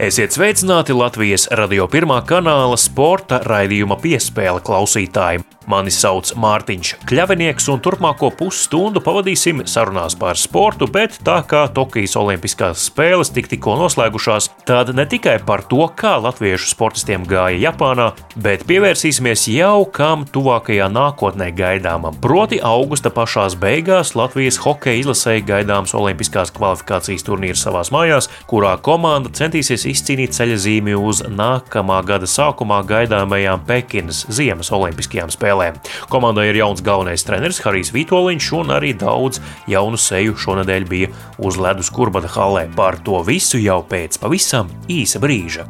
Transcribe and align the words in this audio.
Esiet 0.00 0.32
sveicināti 0.32 0.94
Latvijas 0.96 1.42
radio 1.60 1.84
pirmā 1.92 2.22
kanāla 2.24 2.78
sporta 2.80 3.42
raidījuma 3.44 3.98
piespēle 4.00 4.62
klausītājiem. 4.64 5.44
Mani 5.68 5.92
sauc 5.92 6.32
Mārtiņš 6.40 6.94
Kļavinieks, 7.06 7.66
un 7.70 7.82
turpmāko 7.84 8.30
pusstundu 8.34 9.02
pavadīsim 9.04 9.60
sarunās 9.68 10.16
par 10.18 10.38
sportu, 10.40 10.88
bet 10.90 11.18
tā 11.26 11.36
kā 11.46 11.66
Tokijas 11.70 12.16
Olimpiskās 12.18 12.86
spēles 12.88 13.30
tik 13.34 13.50
tikko 13.52 13.76
noslēgušās, 13.78 14.48
tad 14.66 14.90
ne 14.96 15.04
tikai 15.06 15.36
par 15.46 15.62
to, 15.68 15.84
kā 16.00 16.16
latviešu 16.24 16.72
sportistiem 16.72 17.26
gāja 17.28 17.60
Japānā, 17.68 18.08
bet 18.40 18.64
pievērsīsimies 18.70 19.44
jau 19.52 19.84
kam 19.94 20.24
tuvākajā 20.32 20.88
nākotnē 20.90 21.50
gaidāmam. 21.60 22.16
Proti, 22.24 22.58
augusta 22.64 23.12
pašās 23.14 23.58
beigās 23.60 24.16
Latvijas 24.18 24.58
hokeja 24.64 25.04
izlasēja 25.04 25.44
gaidāms 25.52 25.94
Olimpiskās 25.94 26.56
kvalifikācijas 26.56 27.28
turnīrs 27.28 27.68
savās 27.68 27.92
mājās, 27.94 28.30
kurā 28.50 28.74
komanda 28.82 29.30
centīsies 29.36 29.89
izcīnīt 29.90 30.34
ceļazīmi 30.36 30.94
uz 30.96 31.22
nākamā 31.26 31.98
gada 32.08 32.28
sākumā 32.30 32.80
gaidāmajām 32.88 33.64
Pekinas 33.68 34.22
Ziemas 34.32 34.72
Olimpiskajām 34.74 35.32
spēlēm. 35.34 35.80
Komandai 36.12 36.48
ir 36.50 36.60
jauns 36.62 36.84
galvenais 36.86 37.26
treneris 37.26 37.60
Harijs 37.64 37.92
Vitoļņš, 37.96 38.52
un 38.60 38.74
arī 38.78 38.94
daudz 38.98 39.42
jaunu 39.70 40.00
seju 40.00 40.38
šonadēļ 40.40 40.88
bija 40.90 41.12
uz 41.42 41.60
ledus 41.60 41.92
Kurbada 41.94 42.30
halē. 42.30 42.68
Par 42.76 43.02
to 43.04 43.20
visu 43.26 43.60
jau 43.60 43.82
pēc 43.86 44.20
pavisam 44.22 44.72
īsa 44.88 45.22
brīža. 45.22 45.68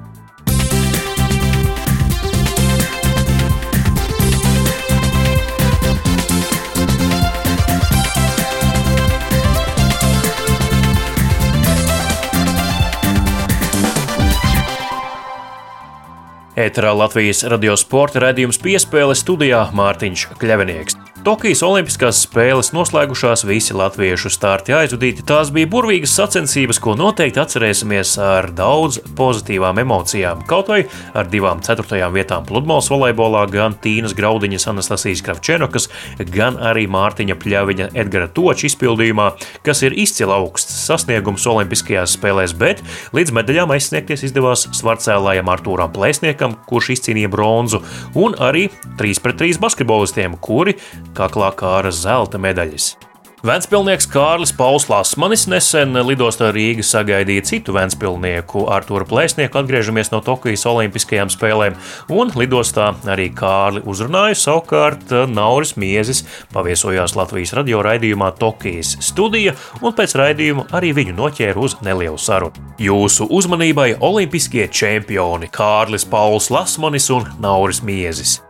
Ēterā 16.60 16.90
Latvijas 16.96 17.44
radio 17.48 17.76
sporta 17.80 18.20
raidījums 18.26 18.60
piespēle 18.60 19.16
studijā 19.16 19.66
Mārtiņš 19.76 20.26
Kļavinieks. 20.40 21.09
Tokijas 21.20 21.60
Olimpiskās 21.60 22.22
spēles 22.24 22.70
noslēgušās, 22.72 23.42
visi 23.44 23.74
latviešu 23.76 24.30
starti 24.32 24.72
aizvadīti. 24.72 25.20
Tās 25.28 25.50
bija 25.52 25.68
burvīgas 25.68 26.14
sacensības, 26.16 26.78
ko 26.80 26.94
noteikti 26.96 27.42
atcerēsimies 27.42 28.14
ar 28.24 28.48
daudz 28.56 28.96
pozitīvām 29.18 29.82
emocijām. 29.82 30.40
Kaut 30.48 30.70
vai 30.72 30.78
ar 31.12 31.28
divām 31.28 31.60
ceturtajām 31.60 32.14
vietām 32.16 32.46
pludmales 32.48 32.88
volejbolā, 32.88 33.42
gan 33.52 33.76
Tīnas 33.84 34.14
Graudiņas, 34.16 34.64
Anastasijas 34.72 35.20
Kravčenokas, 35.26 35.90
gan 36.32 36.56
arī 36.56 36.86
Mārtiņa 36.88 37.36
Pļaviņa 37.42 37.90
Edgara 38.00 38.30
Toča 38.32 38.70
izpildījumā, 38.70 39.28
kas 39.66 39.84
ir 39.84 39.98
izcila 40.00 40.40
augsts 40.40 40.86
sasniegums 40.86 41.44
Olimpiskajās 41.52 42.16
spēlēs, 42.16 42.56
bet 42.56 42.80
līdz 43.12 43.36
medaļām 43.36 43.76
aizsniegties 43.76 44.24
izdevās 44.30 44.70
svarcēlājam 44.80 45.52
Artūram 45.52 45.92
Plēsniekam, 45.92 46.56
kurš 46.64 46.94
izcīnīja 46.96 47.28
bronzu, 47.36 47.84
un 48.16 48.40
arī 48.40 48.70
3 48.96 49.20
pret 49.20 49.40
3 49.44 49.60
basketbolistiem, 49.60 50.40
kuri 50.40 50.78
kaklā 51.16 51.52
kāra 51.58 51.94
zelta 51.94 52.40
medaļas. 52.40 52.94
Vēnspilsnieks 53.40 54.04
Kārlis 54.12 54.50
Pauls 54.52 54.84
Lasmanis 54.90 55.46
nesen 55.48 55.96
lidostā 56.04 56.50
Rīgā 56.52 56.82
sagaidīja 56.84 57.46
citu 57.48 57.72
vēnspilsnieku 57.72 58.66
Arthuru 58.68 59.06
Plēsnieku, 59.08 59.56
atgriežamies 59.62 60.12
no 60.12 60.20
Tokijas 60.20 60.66
Olimpiskajām 60.68 61.32
spēlēm, 61.32 61.78
un 62.12 62.34
lidostā 62.36 62.90
arī 63.08 63.30
Kārli 63.32 63.80
uzrunāja. 63.88 64.36
Savukārt 64.42 65.14
Nauris 65.32 65.72
Miezis 65.80 66.20
paviesojās 66.52 67.16
Latvijas 67.16 67.54
radio 67.56 67.80
raidījumā 67.86 68.28
Tokijas 68.36 68.98
studija, 69.08 69.56
un 69.80 69.96
pēc 69.96 70.18
raidījuma 70.20 70.66
arī 70.76 70.92
viņu 71.00 71.16
noķēra 71.16 71.64
uz 71.64 71.78
nelielu 71.80 72.20
sarunu. 72.20 72.76
Jūsu 72.76 73.30
uzmanībai 73.40 73.94
Olimpiskie 74.04 74.68
čempioni 74.68 75.48
Kārlis 75.48 76.04
Pauls 76.04 76.52
Lasmanis 76.52 77.08
un 77.16 77.32
Nauris 77.40 77.80
Miezis. 77.80 78.42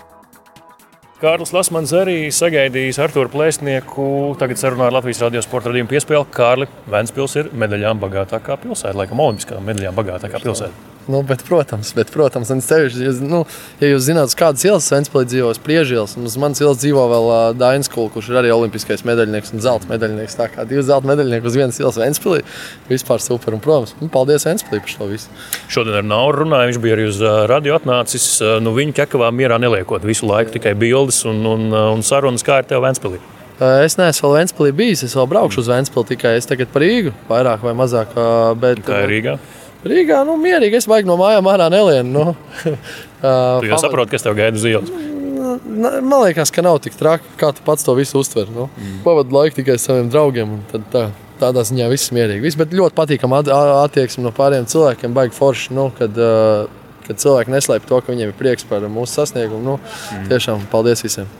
Kārlis 1.20 1.50
Lasmans 1.52 1.90
arī 1.92 2.30
sagaidījis 2.32 2.96
Arthuru 3.04 3.28
Plēsnieku. 3.28 4.04
Tagad 4.40 4.56
sarunā 4.56 4.86
ar 4.88 4.94
Latvijas 4.96 5.20
radio 5.20 5.42
sporta 5.44 5.68
radījumu 5.68 5.90
piespēli. 5.92 6.24
Kārli 6.32 6.68
Vēnspils 6.88 7.36
ir 7.42 7.50
medaļām 7.60 8.00
bagātākā 8.00 8.56
pilsēta, 8.62 8.96
laikam 9.02 9.20
olimpiskām 9.26 9.68
medaļām 9.68 10.00
bagātākā 10.00 10.40
pilsēta. 10.40 10.89
Nu, 11.08 11.22
bet, 11.22 11.42
protams, 11.48 11.92
bet, 11.96 12.10
protams, 12.12 12.50
un 12.52 12.60
sevišķi, 12.64 13.04
ja, 13.06 13.12
nu, 13.24 13.40
ja 13.80 13.88
jūs 13.90 14.04
zināt, 14.06 14.34
kādas 14.38 14.64
ielas 14.66 14.88
Vēnspēlī 14.92 15.28
dzīvo, 15.30 15.52
Priežielas, 15.64 16.12
un 16.18 16.28
uz 16.28 16.36
manas 16.40 16.60
ielas 16.60 16.78
dzīvo 16.82 17.06
vēl 17.10 17.28
uh, 17.30 17.38
Dainis 17.56 17.90
Kulks, 17.90 18.12
kurš 18.14 18.30
ir 18.30 18.40
arī 18.42 18.52
olimpiskais 18.54 19.02
medaļnieks 19.08 19.54
un 19.56 19.64
zelta 19.64 19.88
medaļnieks. 19.90 20.36
Tā 20.38 20.50
kā 20.52 20.66
divi 20.68 20.84
zelta 20.86 21.08
medaļnieki 21.10 21.50
uz 21.50 21.58
vienas 21.58 21.80
ielas 21.80 21.98
Vēnspēlī, 22.00 22.44
vispār 22.90 23.24
super. 23.24 23.56
Un, 23.56 23.64
protams, 23.64 23.96
un 24.00 24.12
paldies 24.12 24.46
Vēnspēlī 24.48 24.82
par 24.84 24.94
šo 24.94 25.10
visu. 25.10 25.34
Šodien 25.72 25.98
ar 26.02 26.06
Nauru 26.06 26.44
runāju, 26.44 26.72
viņš 26.72 26.80
bija 26.84 26.98
arī 26.98 27.08
uz 27.10 27.20
radio 27.50 27.76
atnācis. 27.80 28.30
Nu, 28.62 28.76
viņa 28.76 29.00
ķekavā 29.02 29.32
mierā 29.34 29.60
neliekot 29.62 30.06
visu 30.06 30.28
laiku, 30.30 30.54
tikai 30.56 30.76
bildes 30.78 31.24
un, 31.28 31.42
un, 31.48 31.68
un 31.96 32.06
sarunas, 32.06 32.46
kā 32.46 32.62
ir 32.62 32.70
tev 32.70 32.84
Vēnspēlī. 32.86 33.20
Es 33.60 33.98
neesmu 34.00 34.24
vēl 34.24 34.38
Vēnspēlī 34.38 34.70
bijis, 34.72 35.02
es 35.04 35.16
vēl 35.18 35.26
braukšu 35.28 35.60
uz 35.60 35.68
Vēnspēli 35.68 36.14
tikai 36.14 36.38
es 36.38 36.48
tagad 36.48 36.70
par 36.72 36.80
Rīgu, 36.80 37.12
vairāk 37.28 37.66
vai 37.66 37.74
mazāk. 37.76 38.14
Bet, 38.60 38.80
kā 38.86 39.02
ir 39.04 39.12
Rīgā? 39.12 39.34
Rīgā, 39.86 40.20
nu, 40.28 40.36
mierīgi. 40.40 40.80
Es 40.80 40.88
baigi 40.90 41.08
no 41.08 41.16
mājām 41.20 41.48
ārā 41.48 41.70
nelienu. 41.72 42.10
Nu. 42.10 42.74
tu 43.62 43.70
jau 43.70 43.80
saproti, 43.80 44.14
kas 44.14 44.26
tev 44.26 44.36
gaida 44.38 44.60
uz 44.60 44.66
ielas. 44.68 44.92
Man 45.70 46.18
liekas, 46.26 46.52
ka 46.52 46.62
nav 46.64 46.78
tik 46.84 46.96
traki, 46.98 47.26
kā 47.40 47.50
tu 47.56 47.64
pats 47.66 47.86
to 47.86 47.94
visu 47.98 48.20
uztver. 48.20 48.50
Nu. 48.52 48.68
Mm. 48.76 49.00
Pavadu 49.06 49.34
laiku 49.36 49.60
tikai 49.60 49.78
saviem 49.80 50.10
draugiem. 50.12 50.58
Tā, 50.92 51.08
tādā 51.40 51.64
ziņā 51.66 51.88
viss 51.92 52.12
mierīgi. 52.14 52.44
Viss, 52.44 52.58
bet 52.60 52.76
ļoti 52.76 52.96
patīkami 52.98 53.40
attieksme 53.40 54.26
no 54.26 54.34
pārējiem 54.36 54.68
cilvēkiem. 54.70 55.16
Baigi 55.16 55.36
forši, 55.36 55.72
nu, 55.76 55.88
kad, 55.96 56.18
kad 57.06 57.22
cilvēki 57.24 57.56
neslēp 57.56 57.88
to, 57.88 58.02
ka 58.04 58.12
viņiem 58.12 58.34
ir 58.34 58.38
prieks 58.38 58.68
par 58.68 58.84
mūsu 58.92 59.22
sasniegumu. 59.22 59.64
Nu, 59.64 59.78
mm. 59.80 60.28
Tiešām 60.32 60.68
paldies 60.72 61.06
visiem! 61.06 61.30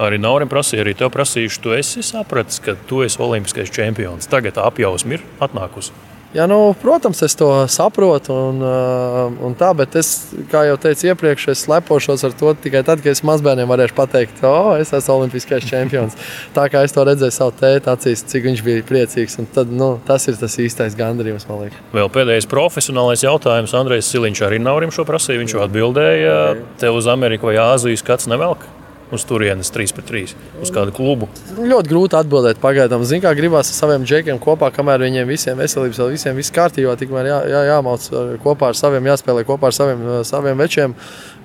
Arī 0.00 0.20
Naurim 0.22 0.48
prasīja, 0.48 0.84
arī 0.84 0.94
tev 0.96 1.10
prasījuši, 1.12 1.58
tu 1.60 1.74
esi 1.76 2.04
sapratis, 2.06 2.60
ka 2.62 2.76
tu 2.88 3.02
esi 3.04 3.18
olimpiskais 3.20 3.72
čempions. 3.74 4.28
Tagad 4.30 4.60
apjausme 4.62 5.18
ir 5.18 5.24
atnākusi. 5.42 5.92
Ja, 6.34 6.46
nu, 6.46 6.74
protams, 6.82 7.22
es 7.26 7.34
to 7.34 7.48
saprotu, 7.66 8.30
un, 8.30 8.60
uh, 8.62 9.32
un 9.42 9.56
tā, 9.58 9.72
bet 9.74 9.96
es, 9.98 10.30
kā 10.52 10.62
jau 10.68 10.76
teicu 10.78 11.08
iepriekš, 11.08 11.48
es 11.50 11.64
lepošos 11.66 12.22
ar 12.28 12.36
to 12.38 12.52
tikai 12.54 12.84
tad, 12.86 13.02
kad 13.02 13.16
es 13.16 13.24
mazbērniem 13.26 13.66
varēšu 13.66 13.96
pateikt, 13.98 14.38
ka 14.38 14.46
oh, 14.46 14.70
es 14.78 14.94
esmu 14.94 15.16
olimpiskais 15.16 15.66
čempions. 15.66 16.14
Tā 16.54 16.68
kā 16.70 16.84
es 16.86 16.94
to 16.94 17.02
redzēju 17.08 17.34
savu 17.34 17.56
tēta 17.58 17.96
acīs, 17.98 18.22
cik 18.30 18.46
viņš 18.46 18.62
bija 18.62 18.86
priecīgs. 18.86 19.40
Tad, 19.50 19.74
nu, 19.74 19.96
tas 20.06 20.30
ir 20.30 20.38
tas 20.38 20.54
īstais 20.62 20.94
gandarījums, 20.98 21.50
man 21.50 21.64
liekas. 21.64 21.84
Vēl 21.98 22.14
pēdējais 22.14 22.50
profesionālais 22.50 23.26
jautājums. 23.26 23.74
Andrejs 23.74 24.14
Siliņš 24.14 24.46
arī 24.46 24.62
Naurim 24.62 24.94
šo 24.94 25.08
prasīja. 25.08 25.42
Viņš 25.42 25.56
jau 25.56 25.64
atbildēja, 25.66 26.36
tev 26.78 27.00
uz 27.00 27.10
Ameriku 27.10 27.50
vai 27.50 27.58
Āziju 27.72 27.98
skats 27.98 28.30
nevelk 28.30 28.70
uz 29.14 29.24
turienes 29.26 29.72
3 29.74 29.94
pret 29.96 30.08
3, 30.10 30.36
uz 30.62 30.72
kādu 30.74 30.94
klubu? 30.94 31.28
Ļoti 31.56 31.92
grūti 31.92 32.18
atbildēt 32.18 32.62
pagaidām. 32.62 33.04
Zinu, 33.08 33.24
kā 33.24 33.34
gribās 33.38 33.72
ar 33.72 33.78
saviem 33.78 34.06
džekiem 34.06 34.40
kopā, 34.42 34.70
kamēr 34.74 35.04
viņiem 35.06 35.28
visiem 35.30 35.60
veselības, 35.60 36.00
vēl 36.02 36.14
visiem 36.14 36.38
viss 36.38 36.54
kārtībā, 36.54 36.94
tikmēr 37.00 37.30
jā, 37.32 37.42
jā, 37.50 37.66
jāmauc 37.72 38.08
kopā 38.44 38.70
ar 38.70 38.78
saviem, 38.78 39.10
jāspēlē 39.10 39.44
kopā 39.48 39.70
ar 39.70 39.76
saviem, 39.76 40.08
saviem 40.28 40.58
večiem. 40.60 40.96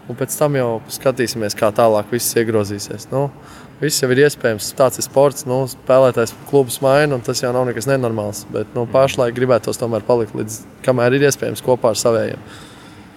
Un 0.05 0.17
pēc 0.19 0.35
tam 0.37 0.53
jau 0.53 0.69
skatīsimies, 0.93 1.57
kā 1.57 1.71
tālāk 1.73 2.11
viss 2.13 2.35
iegrozīsies. 2.37 3.07
Nu, 3.09 3.31
Viss 3.75 3.99
jau 3.99 4.07
ir 4.13 4.21
iespējams. 4.23 4.69
Tāds 4.79 5.01
ir 5.01 5.03
sports. 5.03 5.43
Nu, 5.49 5.65
spēlētājs 5.67 6.31
klubus 6.47 6.79
maina, 6.83 7.17
un 7.17 7.25
tas 7.25 7.41
jau 7.43 7.51
nav 7.51 7.67
nekas 7.67 7.89
nenormāls. 7.89 8.45
Bet 8.53 8.71
nu, 8.77 8.85
pašlaik 8.91 9.35
gribētos 9.35 9.81
tomēr 9.81 10.05
palikt 10.07 10.37
līdz 10.37 10.61
kamēr 10.85 11.17
ir 11.17 11.27
iespējams 11.27 11.63
kopā 11.65 11.91
ar 11.91 11.99
saviem. 11.99 12.49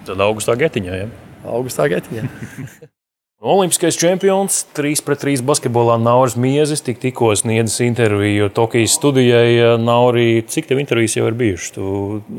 Tad 0.09 0.19
augustā 0.25 0.57
getiņā. 0.59 0.99
Ja? 0.99 1.09
Augustā 1.47 1.87
getiņā. 1.91 2.27
Olimpiskais 3.39 3.95
čempions 3.95 4.65
3 4.75 4.99
pret 5.07 5.21
3 5.23 5.39
basketbolā 5.47 5.93
Nauris 5.95 6.33
Miezis 6.35 6.81
tik, 6.83 6.97
tikko 6.99 7.29
sniedzis 7.39 7.79
interviju 7.85 8.49
Tokijas 8.51 8.97
studijai. 8.99 9.77
Nauri, 9.79 10.41
cik 10.43 10.67
tev 10.67 10.81
intervijas 10.83 11.15
jau 11.15 11.29
ir 11.29 11.37
bijušas? 11.39 11.71
Tu 11.77 11.85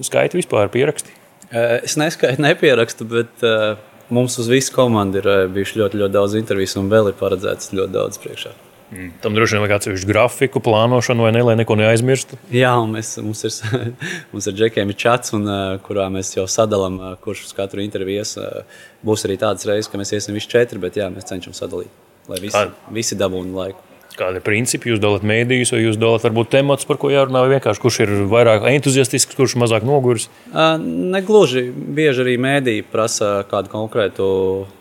skaiti 0.04 0.36
vispār 0.36 0.68
pieraksti? 0.68 1.16
Es 1.56 1.96
neskaitu, 1.96 2.44
nepierakstu, 2.44 3.08
bet 3.16 3.48
uh, 3.48 3.80
mums 4.12 4.36
uz 4.44 4.52
visu 4.52 4.76
komandu 4.76 5.22
ir 5.22 5.30
bijuši 5.56 5.80
ļoti, 5.80 6.02
ļoti 6.02 6.16
daudz 6.18 6.36
interviju 6.36 6.82
un 6.82 6.92
vēl 6.92 7.08
ir 7.14 7.16
paredzēts 7.22 7.72
ļoti 7.72 7.96
daudz 7.96 8.20
priekšā. 8.20 8.52
Mm. 8.90 9.10
Tam 9.22 9.36
droši 9.36 9.54
vien 9.54 9.62
vajag 9.62 9.76
atsevišķu 9.76 10.08
grafiku, 10.10 10.62
plānošanu, 10.66 11.22
vai 11.22 11.30
ne, 11.36 11.44
lai 11.46 11.54
neko 11.60 11.76
neaizmirstu. 11.78 12.38
Jā, 12.54 12.72
mēs, 12.90 13.12
mums 13.22 13.44
ir, 13.46 13.82
mums 14.32 14.48
ir 14.50 14.56
džekiem 14.58 14.90
ir 14.90 14.98
čats, 14.98 15.34
un, 15.36 15.46
uh, 15.46 15.76
kurā 15.84 16.08
mēs 16.10 16.32
jau 16.34 16.48
sadalām, 16.50 16.98
uh, 16.98 17.12
kurš 17.22 17.44
uz 17.46 17.54
katru 17.54 17.84
interviju 17.84 18.24
ies. 18.24 18.34
Uh, 18.40 18.80
būs 19.06 19.26
arī 19.28 19.38
tādas 19.38 19.68
reizes, 19.70 19.90
ka 19.90 20.00
mēs 20.00 20.10
iesim 20.16 20.34
visi 20.34 20.50
četri, 20.50 20.82
bet 20.82 20.98
jā, 20.98 21.06
mēs 21.14 21.30
cenšamies 21.30 21.62
sadalīt, 21.62 21.94
lai 22.30 22.42
visi, 22.42 22.58
Kā? 22.58 22.90
visi 22.98 23.18
dabūtu 23.20 23.54
laiku. 23.54 23.86
Kādi 24.18 24.40
ir 24.40 24.44
principi? 24.44 24.90
Jūs 24.90 24.98
dalāt 25.00 25.22
mēdījus, 25.24 25.70
vai 25.72 25.84
jūs 25.84 25.98
dalāt 26.00 26.24
varbūt 26.26 26.50
temats, 26.52 26.86
par 26.88 26.98
ko 27.00 27.12
jārunā, 27.12 27.44
vai 27.44 27.54
vienkārši 27.54 27.82
kurš 27.84 27.98
ir 28.04 28.14
vairāk 28.28 28.66
entuziastisks, 28.72 29.36
kurš 29.38 29.54
mazāk 29.62 29.86
noguris? 29.86 30.26
Negluži. 30.50 31.62
Bieži 31.70 32.24
arī 32.26 32.34
mēdīji 32.42 32.88
prasa 32.90 33.30
kādu 33.50 33.70
konkrētu 33.72 34.26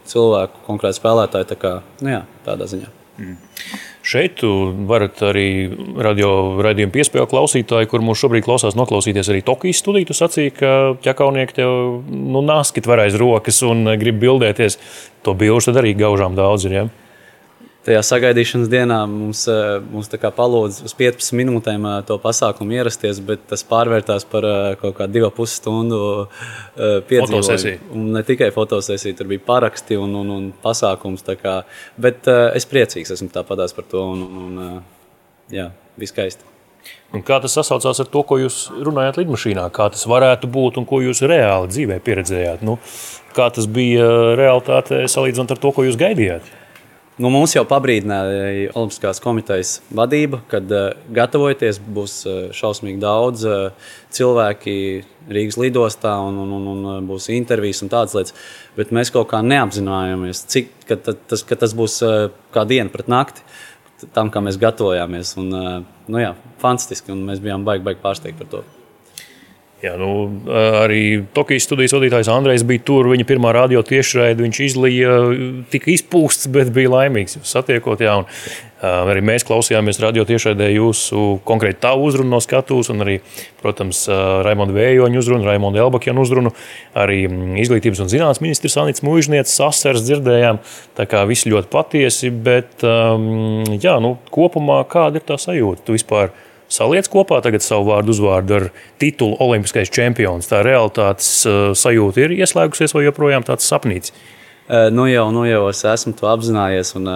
cilvēku, 0.09 0.65
konkrētu 0.65 0.97
spēlētāju. 0.97 1.49
Tā 1.53 1.59
kā, 1.61 1.75
nu 2.01 2.15
jā, 2.17 2.23
tādā 2.47 2.67
ziņā. 2.73 2.89
Mm. 3.19 3.37
Šeit 3.99 4.39
varat 4.87 5.19
arī 5.27 5.47
radio 5.99 6.29
raidījumu 6.63 6.93
piespēļu 6.93 7.27
klausītāji, 7.29 7.89
kur 7.91 8.03
mūs 8.05 8.21
šobrīd 8.23 8.45
klausās, 8.45 8.77
noklausīties 8.79 9.27
arī 9.33 9.41
Tokijas 9.45 9.81
studiju. 9.83 10.07
Tu 10.09 10.15
sacīki, 10.15 10.55
ka 10.61 10.71
ķekaunieki 11.03 11.57
tev 11.59 11.73
nu, 12.07 12.39
naskit 12.45 12.87
var 12.87 13.03
aiz 13.03 13.17
rokas 13.19 13.59
un 13.67 13.83
grib 13.99 14.21
bildēties. 14.23 14.79
To 15.27 15.35
bilžu 15.35 15.73
tad 15.73 15.83
arī 15.83 15.97
gaužām 15.99 16.39
daudz 16.39 16.69
ir. 16.69 16.77
Ja? 16.77 16.87
Tajā 17.87 18.01
sagaidīšanas 18.05 18.69
dienā 18.71 18.97
mums, 19.09 19.45
eh, 19.47 19.79
mums 19.91 20.09
palūdza 20.09 20.85
uz 20.87 20.95
15 20.99 21.35
minūtēm 21.39 21.87
eh, 21.87 21.95
to 22.07 22.17
pasākumu 22.21 22.75
ierasties, 22.75 23.21
bet 23.25 23.45
tas 23.49 23.63
pārvērtās 23.67 24.27
par 24.29 24.45
eh, 24.45 24.75
kaut 24.81 24.97
kādu 24.99 25.15
divu 25.19 25.31
pusi 25.35 25.59
stundu 25.61 26.27
piedzīvojumu. 26.75 28.05
Ne 28.15 28.23
tikai 28.27 28.51
fotosesija, 28.55 29.15
tur 29.17 29.29
bija 29.31 29.43
paraksti 29.45 29.97
un, 29.99 30.15
un, 30.21 30.35
un 30.35 30.51
pasākums. 30.63 31.25
Kā, 31.39 31.61
bet 32.01 32.27
es 32.27 32.65
priecīgs 32.67 33.13
esmu 33.13 33.29
tāpatās 33.31 33.75
par 33.75 33.85
to 33.87 34.01
un, 34.15 34.23
un 34.43 35.51
jā, 35.53 35.69
viss 35.99 36.15
skaisti. 36.15 36.47
Un 37.13 37.21
kā 37.25 37.37
tas 37.43 37.53
sasaucās 37.53 37.99
ar 38.01 38.09
to, 38.09 38.23
ko 38.25 38.39
jūs 38.39 38.57
runājāt 38.85 39.19
lidmašīnā? 39.21 39.67
Kā 39.75 39.89
tas 39.93 40.05
varētu 40.09 40.49
būt 40.51 40.79
un 40.81 40.87
ko 40.89 41.01
jūs 41.03 41.21
reāli 41.27 41.69
dzīvē 41.69 41.99
pieredzējāt? 42.05 42.63
Nu, 42.65 42.79
kā 43.37 43.49
tas 43.53 43.69
bija 43.69 44.07
realitāte 44.39 45.03
salīdzinot 45.11 45.53
ar 45.53 45.61
to, 45.61 45.73
ko 45.75 45.85
jūs 45.85 45.99
gaidījāt? 45.99 46.49
Nu, 47.19 47.27
mums 47.27 47.51
jau 47.51 47.65
pabrīdināja 47.67 48.69
Olimpiskās 48.79 49.19
komitejas 49.19 49.73
vadība, 49.91 50.39
kad 50.47 50.69
uh, 50.71 50.93
gatavojoties, 51.11 51.81
būs 51.83 52.13
uh, 52.23 52.37
šausmīgi 52.55 53.01
daudz 53.03 53.43
uh, 53.43 53.89
cilvēki 54.15 54.75
Rīgas 55.27 55.59
lidostā 55.59 56.13
un, 56.23 56.39
un, 56.45 56.55
un, 56.55 56.69
un 56.93 57.09
būs 57.09 57.27
intervijas 57.35 57.83
un 57.83 57.91
tādas 57.91 58.15
lietas. 58.15 58.37
Bet 58.79 58.95
mēs 58.95 59.11
kaut 59.11 59.27
kā 59.33 59.43
neapzinājāmies, 59.43 60.45
cik 60.47 60.71
ka, 60.87 60.95
tas, 61.03 61.43
ka 61.43 61.59
tas 61.59 61.75
būs 61.75 61.99
kā 62.55 62.63
diena 62.71 62.87
pret 62.93 63.11
nakti 63.11 63.43
tam, 64.15 64.31
kā 64.31 64.39
mēs 64.39 64.57
gatavojāmies. 64.63 65.35
Un, 65.43 65.53
nu, 65.83 66.23
jā, 66.23 66.33
fantastiski, 66.63 67.11
un 67.11 67.27
mēs 67.27 67.43
bijām 67.43 67.67
baigi, 67.67 67.83
baigi 67.91 68.05
pārsteigti 68.05 68.45
par 68.45 68.53
to. 68.55 68.67
Jā, 69.79 69.93
nu, 69.95 70.09
arī 70.51 71.21
Tokijas 71.31 71.63
studijas 71.63 71.93
vadītājs 71.95 72.27
Andrejs 72.33 72.65
bija 72.67 72.81
tur. 72.83 73.07
Viņa 73.13 73.23
pirmā 73.27 73.53
radio 73.55 73.79
tiešraide 73.87 74.43
viņš 74.43 74.57
izlīja, 74.65 75.13
tika 75.71 75.93
izpūsts, 75.93 76.49
bet 76.55 76.73
bija 76.75 76.91
laimīgs 76.91 77.37
satiekot. 77.47 78.03
Jā, 78.03 78.17
un, 78.19 78.27
arī 78.83 79.23
mēs 79.23 79.47
klausījāmies 79.47 80.01
radio 80.03 80.25
tiešraidē 80.27 80.67
jūsu 80.73 81.39
konkrēti 81.47 81.79
tavu 81.85 82.09
uzrunu 82.09 82.33
no 82.33 82.41
skatuves, 82.43 82.91
un 82.91 83.05
arī, 83.05 83.15
protams, 83.63 84.01
Raimonda 84.43 84.75
Vējoņa 84.75 85.23
uzrunu, 85.23 85.47
Raimonda 85.47 85.85
Elbakjana 85.85 86.27
uzrunu. 86.27 86.51
Arī 86.99 87.21
izglītības 87.63 88.03
un 88.03 88.11
zinātnes 88.11 88.43
ministrs 88.43 88.75
Anits 88.83 89.05
Mūžniecis 89.07 89.55
sasars 89.61 90.03
dzirdējām. 90.09 90.59
Tā 90.99 91.07
kā 91.07 91.23
viss 91.29 91.47
ļoti 91.47 91.71
patiesi, 91.71 92.35
bet 92.35 92.83
jā, 92.83 93.95
nu, 94.03 94.17
kopumā 94.27 94.83
kāda 94.91 95.23
ir 95.23 95.27
tā 95.31 95.39
sajūta? 95.39 95.87
Tu 95.87 95.95
vispār 95.95 96.35
saliec 96.69 97.09
kopā 97.11 97.41
savu 97.59 97.89
vārdu 97.91 98.13
uzvārdu 98.15 98.57
ar 98.57 98.67
titulu 99.01 99.37
Olimpiskais 99.43 99.89
čempions. 99.89 100.47
Tā 100.47 100.63
realitātes 100.65 101.31
uh, 101.49 101.71
sajūta 101.73 102.25
ir 102.25 102.37
ieslēgusies 102.39 102.95
vai 102.95 103.07
joprojām 103.07 103.43
tāds 103.47 103.67
sapnīts? 103.67 104.13
Nu 104.69 105.07
jau, 105.09 105.31
nu 105.33 105.47
jau 105.49 105.63
es 105.71 105.79
esmu 105.81 106.11
to 106.13 106.27
apzinājies, 106.29 106.91
un, 106.99 107.07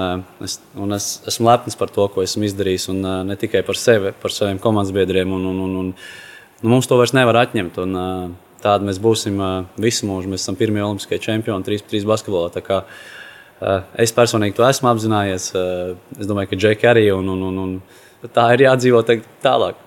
es, 0.42 0.56
un 0.74 0.96
es 0.96 1.20
esmu 1.30 1.46
lepns 1.46 1.78
par 1.78 1.92
to, 1.94 2.08
ko 2.10 2.24
esmu 2.26 2.48
izdarījis. 2.48 2.88
Un, 2.90 3.04
ne 3.30 3.36
tikai 3.38 3.62
par 3.68 3.78
sevi, 3.78 4.10
par 4.24 4.34
saviem 4.34 4.58
komandas 4.58 4.90
biedriem. 4.96 5.30
Un, 5.38 5.46
un, 5.52 5.60
un, 5.62 5.76
un, 5.84 5.92
un 6.64 6.74
mums 6.74 6.90
to 6.90 6.98
vairs 6.98 7.14
nevar 7.14 7.38
atņemt. 7.44 7.78
Un, 7.84 8.00
tādi 8.64 8.90
mēs 8.90 8.98
būsim 9.04 9.38
visu 9.86 10.10
mūžu. 10.10 10.32
Mēs 10.32 10.48
esam 10.48 10.58
pirmie 10.58 10.82
olimpiskie 10.82 11.22
čempioni, 11.22 11.68
3-3 11.68 12.10
basketbolā. 12.10 12.50
Es 14.02 14.16
personīgi 14.18 14.58
to 14.58 14.66
esmu 14.66 14.90
apzinājies. 14.90 15.52
Es 15.54 16.30
domāju, 16.30 16.56
ka 16.56 16.62
Džeki 16.64 16.90
arī. 16.90 17.06
Un, 17.14 17.30
un, 17.36 17.46
un, 17.52 17.62
un, 17.68 17.78
tā 18.32 18.52
ir 18.56 18.68
jādzīvo 18.68 19.04
tālāk. 19.44 19.84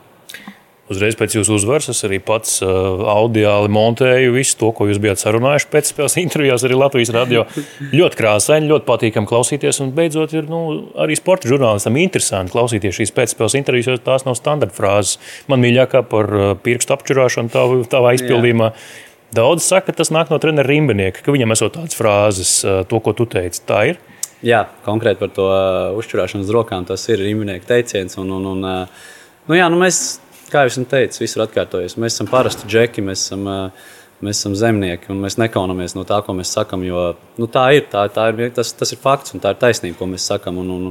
Uzreiz 0.86 1.16
pēc 1.18 1.34
jūsu 1.34 1.56
uzvaras 1.56 1.88
es 1.90 2.04
arī 2.06 2.20
pats 2.22 2.60
uh, 2.62 2.68
audiāli 3.10 3.70
montēju 3.74 4.34
visu 4.36 4.54
to, 4.60 4.68
ko 4.70 4.86
jūs 4.86 5.00
bijat 5.02 5.18
sarunājuši 5.18 5.66
pēc 5.72 5.90
spēles 5.90 6.14
intervijās 6.22 6.62
arī 6.66 6.78
Latvijas 6.78 7.10
radio. 7.16 7.42
ļoti 7.90 8.20
krāsaini, 8.20 8.70
ļoti 8.70 8.86
patīkami 8.86 9.26
klausīties. 9.26 9.80
Un 9.82 9.90
beidzot, 9.96 10.36
ir 10.38 10.46
nu, 10.50 10.60
arī 11.02 11.18
sporta 11.18 11.50
žurnālistam 11.50 11.98
interesanti 11.98 12.54
klausīties 12.54 13.00
šīs 13.00 13.14
pēcspēles 13.16 13.58
intervijas, 13.58 13.90
jo 13.90 13.98
tās 14.06 14.28
nav 14.28 14.38
standarta 14.38 14.78
frāzes. 14.78 15.18
Man 15.50 15.64
mīļākā 15.64 16.06
par 16.06 16.30
uh, 16.30 16.52
pirkstu 16.62 16.94
apčurāšanu 16.94 17.50
tavā, 17.50 17.82
tavā 17.90 18.14
izpildījumā. 18.20 18.70
Jā. 18.70 19.02
Daudz 19.40 19.66
saka, 19.66 19.90
ka 19.90 20.04
tas 20.04 20.14
nāk 20.14 20.30
no 20.30 20.38
treneru 20.38 20.70
rimbinieka, 20.70 21.26
ka 21.26 21.34
viņam 21.34 21.56
esot 21.56 21.74
tādas 21.80 21.98
frāzes, 21.98 22.60
uh, 22.62 22.84
to, 22.86 23.02
ko 23.02 23.10
tu 23.16 23.26
teici. 23.26 23.66
Tā 23.66 23.88
ir. 23.90 23.98
Jā, 24.44 24.66
konkrēti 24.84 25.20
par 25.22 25.30
to 25.32 25.46
uh, 25.48 25.96
uzturēšanu 25.96 26.44
uz 26.44 26.52
rokām. 26.52 26.84
Tas 26.88 27.06
ir 27.08 27.22
rīmnieka 27.24 27.68
teiciens. 27.70 28.18
Un, 28.20 28.34
un, 28.36 28.48
un, 28.52 28.64
uh, 28.68 29.12
nu, 29.48 29.56
jā, 29.56 29.68
nu 29.72 29.78
mēs, 29.80 30.18
kā 30.52 30.66
jau 30.66 30.84
teicu, 30.84 31.22
visur 31.22 31.46
atkārtojas. 31.46 31.96
Mēs 32.00 32.18
esam 32.18 32.28
parasti 32.28 32.68
džeki, 32.68 33.04
mēs 33.06 33.24
esam, 33.24 33.46
uh, 33.48 33.86
mēs 34.20 34.42
esam 34.42 34.56
zemnieki 34.58 35.08
un 35.12 35.22
mēs 35.24 35.38
nekaunamies 35.40 35.96
no 35.96 36.04
tā, 36.08 36.20
ko 36.24 36.36
mēs 36.36 36.52
sakām. 36.52 36.84
Jo 36.84 37.14
nu, 37.40 37.48
tā 37.48 37.70
ir, 37.78 37.86
tā, 37.92 38.04
tā 38.12 38.28
ir 38.34 38.52
tas, 38.56 38.74
tas 38.76 38.92
ir 38.92 39.00
fakts 39.00 39.32
un 39.36 39.44
tā 39.44 39.54
ir 39.54 39.62
taisnība, 39.62 39.96
ko 40.02 40.10
mēs 40.10 40.28
sakām. 40.28 40.60
Un, 40.60 40.74
un, 40.74 40.90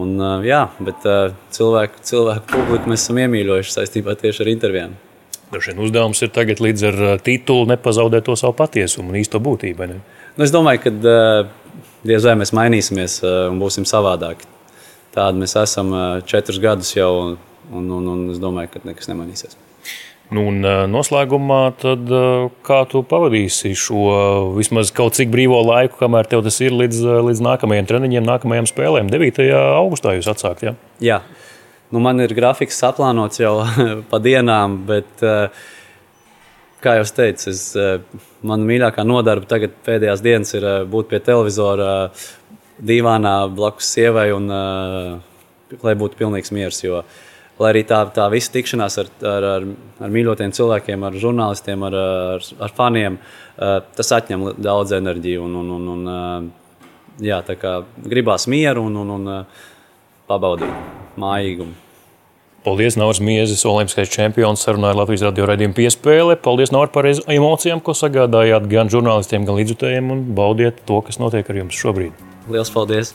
un, 0.00 0.14
jā, 0.46 0.64
bet 0.80 1.04
cilvēku, 1.52 2.00
cilvēku 2.08 2.48
publiku 2.54 2.94
mēs 2.94 3.04
esam 3.04 3.20
iemīļojuši 3.26 3.76
saistībā 3.76 4.16
tieši 4.22 4.46
ar 4.46 4.52
intervijām. 4.54 4.96
Šis 5.54 5.76
uzdevums 5.78 6.18
ir 6.24 6.32
tagad 6.34 6.58
līdz 6.64 6.86
ar 6.88 6.96
titulu 7.22 7.68
nepazaudēt 7.70 8.24
to 8.26 8.34
savu 8.38 8.56
patiesumu 8.58 9.12
un 9.12 9.20
īsto 9.20 9.38
būtību. 9.44 9.86
Nu, 10.34 10.42
es 10.42 10.50
domāju, 10.50 10.80
ka 10.86 11.12
diez 12.08 12.24
vai 12.28 12.36
mēs 12.40 12.54
mainīsimies 12.56 13.20
uh, 13.24 13.34
un 13.50 13.60
būsim 13.62 13.86
savādāki. 13.88 14.48
Tādi 15.14 15.42
mēs 15.42 15.56
esam 15.60 15.92
uh, 15.94 16.06
četrus 16.26 16.60
gadus 16.62 16.94
jau, 16.96 17.10
un, 17.70 17.92
un, 17.98 18.10
un 18.14 18.24
es 18.34 18.40
domāju, 18.42 18.74
ka 18.74 18.84
nekas 18.88 19.10
nemainīsies. 19.10 19.58
Nu, 20.32 20.46
un 20.48 20.64
noslēgumā, 20.88 21.60
tad, 21.78 22.08
kā 22.64 22.78
tu 22.88 23.02
pavadīsi 23.06 23.74
šo 23.76 24.04
vismaz 24.56 24.88
kaut 24.96 25.18
cik 25.18 25.28
brīvo 25.30 25.58
laiku, 25.68 25.98
kamēr 26.00 26.26
tev 26.30 26.40
tas 26.46 26.56
ir 26.64 26.72
līdz, 26.74 27.02
līdz 27.28 27.42
nākamajiem 27.44 27.88
treniņiem, 27.90 28.24
nākamajām 28.26 28.66
spēlēm? 28.70 29.12
9. 29.12 29.42
augustā 29.76 30.16
jūs 30.16 30.30
atsākt. 30.32 30.64
Ja? 30.64 30.72
Jā, 31.04 31.20
nu, 31.92 32.00
man 32.02 32.24
ir 32.24 32.32
grafiks 32.34 32.80
saplānots 32.80 33.42
jau 33.42 33.58
pa 34.10 34.22
dienām, 34.24 34.80
bet 34.88 35.26
kā 36.84 36.96
jau 36.98 37.06
teicu, 37.20 37.52
es, 37.52 37.68
eh, 38.44 38.48
man 38.48 38.64
mīļākā 38.68 39.04
nodarbe 39.06 39.48
tagad 39.48 39.76
pēdējās 39.86 40.22
dienas 40.24 40.54
ir 40.54 40.64
eh, 40.64 40.80
būt 40.88 41.10
pie 41.10 41.20
televizora, 41.24 42.10
divānā 42.78 43.36
blakus 43.54 43.92
sievai 43.94 44.30
un 44.34 44.50
eh, 44.50 45.78
lai 45.82 45.94
būtu 45.98 46.18
pilnīgs 46.20 46.52
miers. 46.54 46.82
Jo, 46.84 47.02
lai 47.58 47.70
arī 47.72 47.84
tā, 47.88 48.02
tā 48.14 48.28
visa 48.32 48.52
tikšanās 48.54 48.98
ar, 49.02 49.12
ar, 49.22 49.48
ar, 49.50 49.68
ar 50.00 50.14
mīļotiem 50.14 50.52
cilvēkiem, 50.54 51.06
ar 51.06 51.20
žurnālistiem, 51.22 51.86
ar, 51.86 51.96
ar, 52.34 52.50
ar 52.66 52.74
faniem, 52.74 53.18
tas 53.94 54.10
atņem 54.16 54.48
daudz 54.58 54.96
enerģiju. 54.98 55.44
Un, 55.46 55.54
un, 55.62 55.70
un, 55.76 55.88
un, 55.94 56.50
jā, 57.22 57.38
gribās 58.10 58.48
mieru 58.50 58.88
un, 58.90 58.98
un, 59.04 59.14
un 59.14 59.46
pabaudīt 60.26 61.18
mājīgumu. 61.20 61.93
Paldies, 62.64 62.96
Nauris 62.96 63.20
Miezis, 63.20 63.60
olimpiskais 63.68 64.08
čempions, 64.08 64.62
sarunāja 64.64 64.96
Latvijas 64.96 65.26
radio 65.26 65.44
raidījumu 65.50 65.76
piespēle. 65.76 66.38
Paldies, 66.40 66.72
Naur, 66.72 66.88
par 66.94 67.04
emocijām, 67.04 67.82
ko 67.84 67.92
sagādājāt 67.92 68.70
gan 68.72 68.88
žurnālistiem, 68.92 69.44
gan 69.44 69.60
līdzjutējiem, 69.60 70.08
un 70.14 70.24
baudiet 70.38 70.80
to, 70.88 71.02
kas 71.04 71.20
notiek 71.20 71.52
ar 71.52 71.60
jums 71.60 71.84
šobrīd. 71.84 72.24
Lielas 72.48 72.72
paldies! 72.72 73.12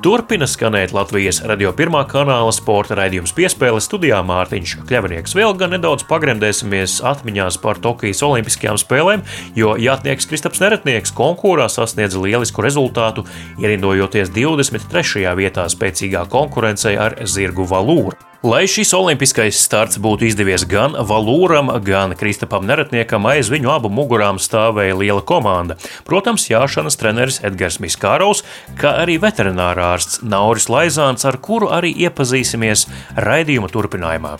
Turpina 0.00 0.46
skanēt 0.48 0.94
Latvijas 0.96 1.42
radio 1.44 1.74
pirmā 1.76 2.00
kanāla 2.08 2.54
sporta 2.56 2.96
raidījums 2.96 3.34
piespēle 3.36 3.82
studijā 3.84 4.22
Mārtiņš 4.24 4.72
Kļavnieks. 4.88 5.34
Vēl 5.36 5.52
gan 5.60 5.74
nedaudz 5.74 6.06
pagremdēsimies 6.08 6.94
atmiņās 7.04 7.58
par 7.60 7.82
Tokijas 7.84 8.22
Olimpiskajām 8.24 8.80
spēlēm, 8.80 9.26
jo 9.60 9.74
jātnieks 9.76 10.30
Kristaps 10.30 10.64
Neretnieks 10.64 11.12
konkursā 11.12 11.68
sasniedza 11.74 12.24
lielisku 12.24 12.64
rezultātu, 12.64 13.26
ierindojoties 13.60 14.32
23. 14.32 15.28
vietā 15.36 15.68
spēcīgā 15.68 16.24
konkurencei 16.32 16.96
ar 16.96 17.20
zirgu 17.28 17.68
valūru. 17.68 18.29
Lai 18.40 18.62
šis 18.64 18.94
olimpiskais 18.96 19.58
starts 19.60 19.98
būtu 20.00 20.24
izdevies 20.24 20.62
gan 20.64 20.94
Valūram, 20.96 21.68
gan 21.84 22.14
Kristapam 22.16 22.64
Neretniekam, 22.64 23.26
aiz 23.28 23.50
viņu 23.52 23.68
abu 23.68 23.90
mugurām 23.92 24.38
stāvēja 24.40 24.94
liela 24.96 25.20
komanda. 25.20 25.76
Protams, 26.08 26.46
Jāšanas 26.48 26.96
treneris 26.96 27.42
Edgars 27.44 27.76
Miskārovs, 27.84 28.40
kā 28.80 28.94
arī 29.02 29.18
veterinārārsts 29.20 30.22
Nauris 30.24 30.70
Laizāns, 30.72 31.28
ar 31.28 31.36
kuru 31.36 31.68
arī 31.68 31.92
iepazīsimies 32.06 32.86
raidījuma 33.20 33.68
turpinājumā 33.68 34.38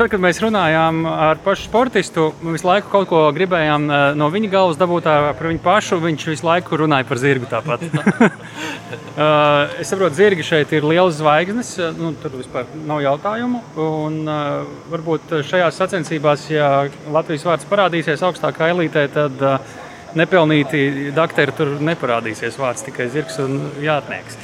tad, 0.00 0.08
kad 0.14 0.22
mēs 0.22 0.38
runājām 0.40 1.02
ar 1.10 1.40
pašu 1.44 1.66
sportistu, 1.66 2.30
visu 2.40 2.64
laiku 2.64 2.88
kaut 2.92 3.08
ko 3.10 3.20
gribējām 3.36 3.82
eh, 3.84 4.04
no 4.16 4.30
viņa 4.32 4.50
galvas 4.52 4.78
dabūt 4.80 5.08
par 5.08 5.48
viņu 5.50 5.60
pašu. 5.64 5.98
Viņš 6.00 6.26
visu 6.30 6.46
laiku 6.46 6.78
runāja 6.80 7.04
par 7.08 7.20
zirgu 7.20 7.50
tāpat. 7.50 7.84
Es 9.20 9.90
saprotu, 9.90 10.16
zirgi 10.16 10.44
šeit 10.46 10.70
ir 10.72 10.84
liels 10.86 11.18
zvaigznes. 11.18 11.74
Nu, 11.98 12.12
tur 12.22 12.32
vispār 12.38 12.70
nav 12.88 13.02
jautājumu. 13.04 13.60
Un, 13.82 14.16
varbūt 14.88 15.34
šajās 15.44 15.76
sacensībās, 15.76 16.46
ja 16.48 16.70
Latvijas 17.12 17.44
vārds 17.44 17.68
parādīsies 17.68 18.24
augstākā 18.24 18.70
elitē, 18.72 19.04
tad 19.12 19.44
nepelnīti 20.16 21.10
dakteri 21.16 21.54
tur 21.58 21.74
neparādīsies 21.90 22.56
vārds 22.62 22.86
tikai 22.86 23.10
zirgs 23.12 23.36
un 23.44 23.60
jātnieks. 23.84 24.40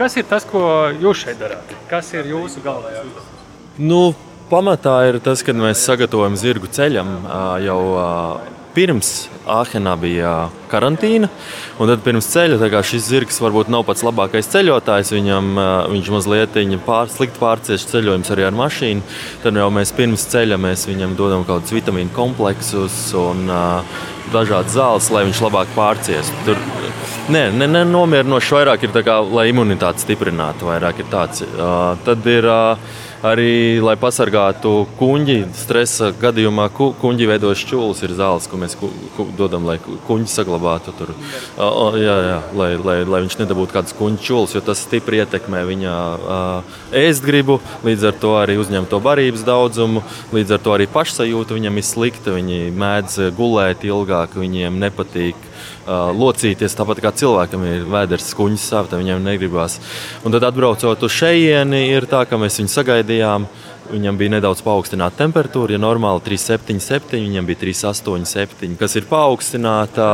Kas 0.00 0.18
ir 0.18 0.26
tas, 0.32 0.48
ko 0.48 0.66
jūs 0.96 1.22
šeit 1.28 1.40
darāt? 1.44 1.78
Kas 1.92 2.10
ir 2.16 2.32
jūsu 2.34 2.64
galvenais 2.64 3.04
uzdevums? 3.06 3.35
Nu, 3.76 4.14
pamatā 4.48 5.02
ir 5.10 5.18
tas, 5.20 5.42
ka 5.44 5.52
mēs 5.52 5.82
sagatavojam 5.84 6.36
zirgu 6.40 6.68
ceļam 6.72 7.10
jau 7.60 7.80
pirms 8.76 9.28
Āhenā 9.46 9.92
bija 10.00 10.30
karantīna. 10.72 11.28
Un 11.78 11.90
tad 11.90 12.00
pirms 12.04 12.26
ceļa 12.32 12.80
šis 12.82 13.04
zirgs 13.06 13.38
varbūt 13.40 13.68
nav 13.72 13.84
pats 13.86 14.02
labākais 14.04 14.48
ceļotājs. 14.52 15.12
Viņam, 15.14 15.52
viņš 15.92 16.10
mazliet 16.14 16.56
pār, 16.88 17.12
slikti 17.12 17.40
pārcieš 17.40 17.86
ceļojums 17.92 18.32
arī 18.32 18.48
ar 18.48 18.56
mašīnu. 18.56 19.04
Tad 19.44 19.60
jau 19.60 19.68
mēs 19.70 19.92
pirms 19.96 20.26
ceļa 20.32 20.58
mēs 20.58 20.88
viņam 20.88 21.14
dodam 21.20 21.44
kaut 21.44 21.62
kādus 21.62 21.76
vitamīnu 21.76 22.16
kompleksus 22.16 23.12
un 23.14 23.46
dažādas 24.32 24.74
zāles, 24.74 25.10
lai 25.12 25.26
viņš 25.28 25.42
labāk 25.46 25.68
pārciestu. 25.76 26.46
Tur 26.48 26.60
nē, 27.28 27.50
ne, 27.54 27.68
ne, 27.68 27.84
nomierinoši 27.86 28.56
vairāk 28.56 28.88
ir 28.88 28.96
tā 28.96 29.04
kā, 29.06 29.20
lai 29.20 29.50
imunitāti 29.52 30.02
stiprinātu. 30.08 30.72
Vairāk 30.72 31.04
ir 31.04 31.12
tāds. 31.12 31.44
Uh, 31.52 31.92
tad 32.08 32.24
ir. 32.32 32.48
Uh, 32.48 33.04
arī, 33.26 33.78
lai 33.82 33.94
pasargātu 34.00 34.72
kuģi. 34.98 35.38
Stresa 35.56 36.12
gadījumā 36.20 36.68
ku, 36.74 36.90
kuģi 37.00 37.28
veidojas 37.30 37.64
čūlas, 37.66 38.02
ir 38.06 38.14
zāles, 38.18 38.48
ko 38.50 38.60
mēs 38.60 38.76
ku, 38.78 38.90
ku, 39.16 39.28
dodam, 39.38 39.66
lai 39.68 39.78
kuģi 39.80 40.28
saglabātu 40.30 40.94
tur. 40.98 41.12
Uh, 41.56 41.96
jā, 42.00 42.16
jā, 42.28 42.38
lai, 42.58 42.70
lai, 42.80 42.98
lai 43.06 43.22
viņš 43.24 43.38
nedabūtu 43.42 43.76
kādas 43.76 43.96
kuģi 43.96 44.20
čūlas, 44.26 44.56
jo 44.56 44.62
tas 44.66 44.84
stipri 44.86 45.22
ietekmē 45.22 45.64
viņa 45.70 45.94
uh, 46.16 46.78
ēstgribu, 46.96 47.58
līdz 47.86 48.08
ar 48.10 48.20
to 48.22 48.34
arī 48.40 48.58
uzņemto 48.62 49.00
barības 49.04 49.46
daudzumu, 49.46 50.04
līdz 50.36 50.56
ar 50.56 50.64
to 50.64 50.76
arī 50.76 50.88
pašsajūta 50.90 51.56
viņam 51.56 51.80
ir 51.80 51.86
slikta. 51.86 52.34
Viņi 52.36 52.70
mēdz 52.76 53.30
gulēt 53.36 53.86
ilgāk, 53.86 54.36
viņiem 54.38 54.80
nepatīk 54.82 55.46
uh, 55.86 56.10
locīties 56.12 56.76
tāpat 56.76 57.00
kā 57.04 57.12
cilvēkam 57.16 57.64
ir 57.66 57.86
vēders, 57.90 58.32
kuņģis 58.36 58.66
sāp, 58.72 58.90
viņam 58.92 59.24
negribās. 59.24 59.78
Un 60.26 60.34
tad 60.34 60.44
atbraucot 60.48 61.06
uz 61.06 61.14
šejieni, 61.14 61.86
ir 61.94 62.08
tā, 62.10 62.24
ka 62.28 62.40
mēs 62.40 62.60
viņu 62.60 62.74
sagaidījām. 62.74 63.48
Viņam 63.86 64.16
bija 64.18 64.32
nedaudz 64.34 64.64
paaugstināta 64.66 65.20
temperatūra, 65.20 65.76
ja 65.76 65.78
normāli 65.78 66.24
377, 66.26 67.20
viņam 67.22 67.46
bija 67.46 67.60
387, 67.60 68.74
kas 68.80 68.98
ir 68.98 69.06
paaugstināta. 69.06 70.08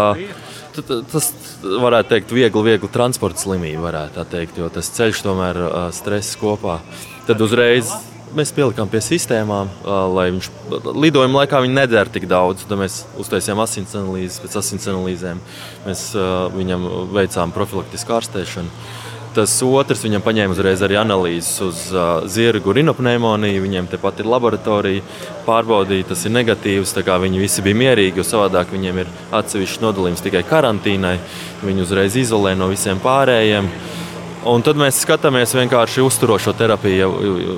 Tas 1.08 1.32
varētu 1.62 2.12
teikt, 2.12 2.36
viegli, 2.36 2.66
viegli 2.68 2.92
transporta 2.92 3.40
slimība, 3.40 3.86
varētu 3.88 4.28
teikt, 4.32 4.60
jo 4.60 4.68
tas 4.72 4.92
ceļš 4.92 5.24
tomēr 5.24 5.64
uh, 5.64 5.84
stresa 5.96 6.40
kopā. 6.40 6.80
Tad 7.24 7.40
uzreiz 7.44 7.92
mēs 8.36 8.52
pielikām 8.56 8.88
pie 8.92 9.00
sistēmām, 9.04 9.70
lai 10.14 10.30
viņš 10.32 10.50
lidojuma 10.92 11.42
laikā 11.42 11.62
nedara 11.68 12.10
tik 12.12 12.26
daudz. 12.30 12.66
Tad 12.66 12.80
mēs 12.80 13.02
uztaisījām 13.20 13.62
asins 13.64 13.94
analīzes, 13.98 14.40
pēc 14.42 14.58
asins 14.62 14.88
analīzēm 14.92 15.40
mēs 15.86 16.10
viņam 16.56 16.90
veicām 17.14 17.54
profilaktisku 17.54 18.18
ārstēšanu. 18.18 18.84
Tas 19.32 19.54
otrs, 19.64 20.02
viņam 20.04 20.20
paņēma 20.20 20.52
uzreiz 20.52 20.82
arī 20.84 20.98
analīzes 21.00 21.54
uz 21.64 21.78
zirgu 22.28 22.74
rinopneimoniju. 22.76 23.62
Viņiem 23.64 23.86
tepat 23.88 24.20
ir 24.20 24.28
laboratorija, 24.28 25.00
pārbaudīja, 25.46 26.10
tas 26.10 26.26
ir 26.28 26.34
negatīvs. 26.34 26.92
Viņi 27.00 27.40
visi 27.40 27.64
bija 27.64 27.78
mierīgi, 27.80 28.20
jo 28.20 28.26
savādāk 28.28 28.74
viņiem 28.74 29.00
ir 29.00 29.14
atsevišķs 29.32 29.80
nodalījums 29.86 30.24
tikai 30.26 30.44
karantīnai. 30.44 31.14
Viņi 31.64 31.86
uzreiz 31.86 32.18
izolē 32.20 32.52
no 32.60 32.68
visiem 32.68 33.00
pārējiem. 33.00 33.72
Un 34.48 34.62
tad 34.66 34.78
mēs 34.78 34.98
skatāmies 35.04 35.52
vienkārši 35.54 36.02
uzturošo 36.02 36.54
terapiju. 36.58 37.10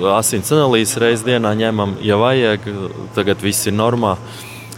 Ja 0.03 0.17
asins 0.19 0.51
analīzes 0.53 0.99
reizes 1.01 1.25
dienā 1.25 1.55
ņemam, 1.57 1.95
ja 2.05 2.19
vajag, 2.21 2.67
tagad 3.17 3.41
viss 3.41 3.65
ir 3.65 3.77
normāli. 3.77 4.21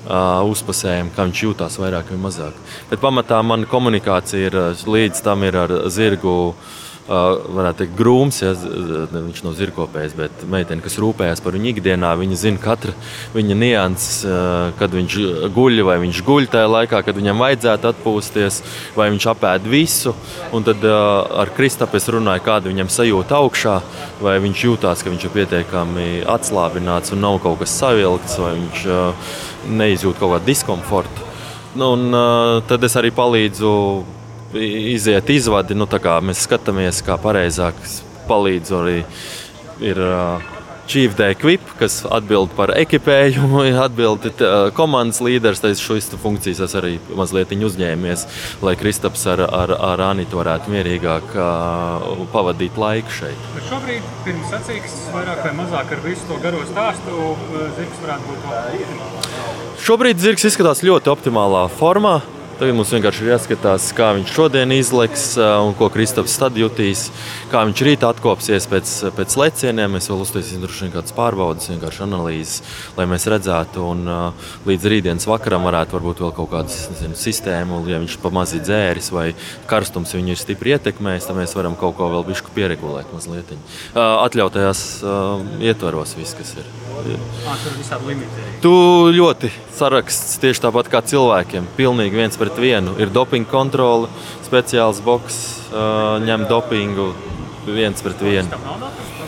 Uh, 0.07 0.39
uzpasējam, 0.47 1.09
kā 1.11 1.25
viņš 1.27 1.39
jūtas 1.43 1.73
vairāk 1.81 2.13
vai 2.13 2.17
mazāk. 2.23 2.59
Bet 2.87 3.01
pamatā 3.03 3.41
mana 3.43 3.67
komunikācija 3.67 4.47
ir 4.47 4.55
līdz 4.87 5.19
tam 5.25 5.43
ir 5.43 5.57
ar 5.59 5.73
zirgu 5.91 6.35
uh, 6.53 6.77
varētu 7.07 7.83
teikt, 7.83 7.95
grūms. 7.97 8.41
Ja, 8.43 8.53
viņš 9.13 9.43
nav 9.45 9.55
zirgopējs, 9.57 10.15
bet 10.17 10.43
meitene, 10.51 10.83
kas 10.83 10.97
rūpējas 11.01 11.41
par 11.43 11.55
viņu 11.55 11.71
ikdienā, 11.71 12.13
viņa 12.19 12.39
zina 12.39 12.61
katru 12.61 12.93
viņa 13.35 13.57
nianses, 13.57 14.23
kad 14.79 14.93
viņš 14.93 15.17
guļ 15.55 15.83
vai 15.87 15.97
viņš 16.03 16.21
guļ 16.27 16.49
tajā 16.53 16.71
laikā, 16.71 17.01
kad 17.05 17.17
viņam 17.17 17.43
vajadzētu 17.43 17.91
atpūsties, 17.91 18.59
vai 18.97 19.09
viņš 19.13 19.29
apēd 19.33 19.69
visu. 19.71 20.13
Un 20.55 20.65
tad 20.67 20.83
ar 20.87 21.51
Kristapu 21.55 21.99
es 21.99 22.09
runāju, 22.11 22.43
kāda 22.45 22.71
viņam 22.71 22.91
sajūta 22.91 23.39
augšā, 23.41 23.77
vai 24.23 24.37
viņš 24.43 24.65
jūtās, 24.67 25.03
ka 25.03 25.13
viņš 25.13 25.27
ir 25.27 25.35
pietiekami 25.37 26.09
atslābināts 26.27 27.15
un 27.15 27.23
nav 27.23 27.39
kaut 27.43 27.61
kas 27.63 27.77
savilkts, 27.79 28.39
vai 28.41 28.53
viņš 28.57 28.85
neizjūt 29.77 30.19
kaut 30.19 30.37
kādu 30.37 30.51
diskomfortu. 30.51 31.25
Nu, 31.77 31.91
un, 31.93 32.09
tad 32.65 32.83
es 32.87 32.95
arī 32.97 33.11
palīdzu 33.13 33.71
iziet 34.61 35.29
izvadi. 35.33 35.77
Nu, 35.77 35.87
mēs 35.87 36.45
skatāmies, 36.47 37.03
kā 37.05 37.17
pareizāk 37.21 37.79
palīdz 38.27 38.75
arī. 38.77 38.99
Ir, 39.77 39.99
uh, 40.01 40.53
Chief 40.87 41.15
Day 41.17 41.35
Equip, 41.35 41.61
kas 41.79 41.99
atbild 42.07 42.53
par 42.55 42.71
ekipējumu, 42.79 43.65
atbild 43.85 44.23
uh, 44.29 44.69
komandas 44.75 45.19
līderis. 45.23 45.59
Tas 45.63 45.81
šīs 45.83 46.07
funkcijas 46.21 46.61
es 46.63 46.75
arī 46.79 46.93
mazliet 47.17 47.51
uzņēmies, 47.51 48.23
lai 48.63 48.75
Kristaps 48.79 49.25
ar, 49.27 49.43
ar, 49.43 49.73
ar 49.89 50.05
Anitu 50.07 50.39
varētu 50.39 50.71
mierīgāk 50.71 51.35
uh, 51.35 52.23
pavadīt 52.31 52.79
laiku 52.79 53.17
šeit. 53.19 53.51
Bet 53.57 53.67
šobrīd, 53.67 54.07
pirms 54.23 54.47
sacīks, 54.53 54.95
vairāk 55.15 55.43
vai 55.43 55.53
mazāk 55.59 55.91
ar 55.97 56.03
visu 56.07 56.31
to 56.31 56.39
garo 56.43 56.63
stāstu, 56.71 57.27
zirgs 57.75 58.01
varētu 58.05 58.31
būt 58.31 58.49
vēl. 58.53 59.05
Šobrīd 59.83 60.23
zirgs 60.23 60.47
izskatās 60.47 60.85
ļoti 60.87 61.11
optimālā 61.11 61.67
formā. 61.75 62.17
Tagad 62.57 62.73
mums 62.73 62.89
vienkārši 62.89 63.21
ir 63.21 63.27
jāskatās, 63.35 63.83
kā 63.93 64.07
viņš 64.17 64.31
šodien 64.33 64.71
izleks 64.73 65.25
un 65.37 65.75
ko 65.77 65.91
Kristaps 65.93 66.39
tad 66.41 66.55
jutīs. 66.57 67.03
Kā 67.51 67.61
viņš 67.67 67.81
rīt 67.85 68.05
atkopsies 68.07 68.65
pēc, 68.71 68.93
pēc 69.13 69.35
lecieniem. 69.37 69.93
Mēs 69.93 70.09
vēl 70.09 70.23
uztaisīsim 70.23 70.63
droši 70.63 70.87
vien 70.87 70.93
kādas 70.95 71.13
pārbaudes, 71.13 71.69
vienkārši 71.69 72.01
analīzes, 72.07 72.63
lai 72.97 73.05
mēs 73.11 73.27
redzētu. 73.29 73.83
Un 73.93 74.09
līdz 74.65 74.89
rītdienas 74.89 75.29
vakaram 75.29 75.67
varētu 75.69 75.99
varbūt 75.99 76.23
vēl 76.25 76.33
kaut 76.39 76.49
kādu 76.55 76.73
nezinu, 76.73 77.19
sistēmu, 77.21 77.83
ja 77.91 78.01
viņš 78.01 78.17
pamazīt 78.25 78.65
dzēris 78.65 79.11
vai 79.13 79.27
karstums 79.69 80.17
viņu 80.17 80.33
ir 80.33 80.41
stipri 80.41 80.73
ietekmējis, 80.73 81.29
tad 81.29 81.37
mēs 81.37 81.53
varam 81.59 81.77
kaut 81.77 81.93
ko 82.01 82.09
vēl 82.15 82.25
bišku 82.31 82.57
pieregulēt 82.57 83.13
mazliet. 83.13 83.53
Atļautajās 83.93 84.83
ietvaros 85.61 86.17
viss, 86.17 86.33
kas 86.41 86.57
ir. 86.57 86.73
Tur 88.65 89.13
ļoti 89.13 89.53
saraksts 89.77 90.39
tieši 90.41 90.63
tāpat 90.65 90.89
kā 90.89 91.03
cilvēkiem. 91.05 91.69
Pilnīgi 91.77 92.17
viens 92.17 92.39
pret 92.47 92.61
vienu. 92.63 92.95
Ir 93.01 93.11
dopinga 93.11 93.49
kontrole, 93.51 94.07
speciāls 94.47 95.03
boks, 95.03 95.41
ņem 96.23 96.47
dopingu 96.47 97.11
viens 97.67 97.99
pret 97.99 98.21
vienu. 98.23 98.59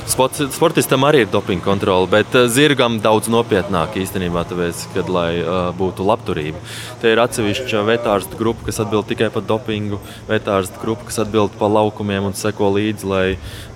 Sportistam 0.10 1.04
arī 1.06 1.26
ir 1.26 1.30
dopinga 1.30 1.62
kontrole, 1.66 2.08
bet 2.10 2.34
zirgam 2.50 2.96
daudz 3.04 3.28
nopietnāk 3.30 3.98
īstenībā, 4.00 4.46
tāpēc, 4.50 4.86
kad, 4.96 5.12
lai 5.12 5.42
uh, 5.44 5.68
būtu 5.78 6.08
labturība. 6.08 6.62
Te 7.04 7.12
ir 7.12 7.22
atsevišķa 7.22 7.84
vetārstu 7.86 8.40
grupa, 8.40 8.66
kas 8.70 8.80
atbild 8.82 9.06
tikai 9.12 9.28
par 9.36 9.44
dopingu, 9.46 10.00
vetārstu 10.32 10.82
grupa, 10.82 11.06
kas 11.12 11.20
atbild 11.26 11.54
par 11.60 11.70
laukumiem 11.76 12.32
un 12.32 12.38
seko 12.40 12.72
līdzi, 12.80 13.10
lai, 13.12 13.26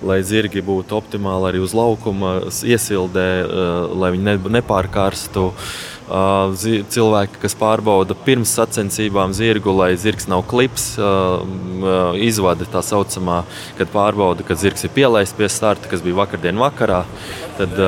lai 0.02 0.22
zirgi 0.26 0.64
būtu 0.64 0.96
optimāli 0.98 1.52
arī 1.52 1.62
uz 1.62 1.76
laukuma, 1.76 2.40
iesildē, 2.50 3.30
uh, 3.44 3.98
lai 4.00 4.14
viņi 4.16 4.32
ne, 4.32 4.38
nepārkarstu. 4.58 5.50
Uh, 5.52 5.90
cilvēki, 6.04 7.38
kas 7.40 7.54
pārbauda 7.56 8.12
pirms 8.26 8.50
sacensībām 8.58 9.32
zirgu, 9.32 9.72
lai 9.72 9.94
zirgs 9.96 10.26
nav 10.28 10.42
klips, 10.50 10.98
izvada 12.20 12.66
tā 12.68 12.82
saucamā, 12.84 13.44
kad 13.78 13.88
pārbauda, 13.88 14.44
ka 14.44 14.54
zirgs 14.54 14.84
ir 14.84 14.92
pielaists 14.92 15.36
pie 15.36 15.48
starta, 15.48 15.88
kas 15.88 16.04
bija 16.04 16.18
vakardien 16.20 16.60
vakarā. 16.60 17.04
Tad 17.56 17.78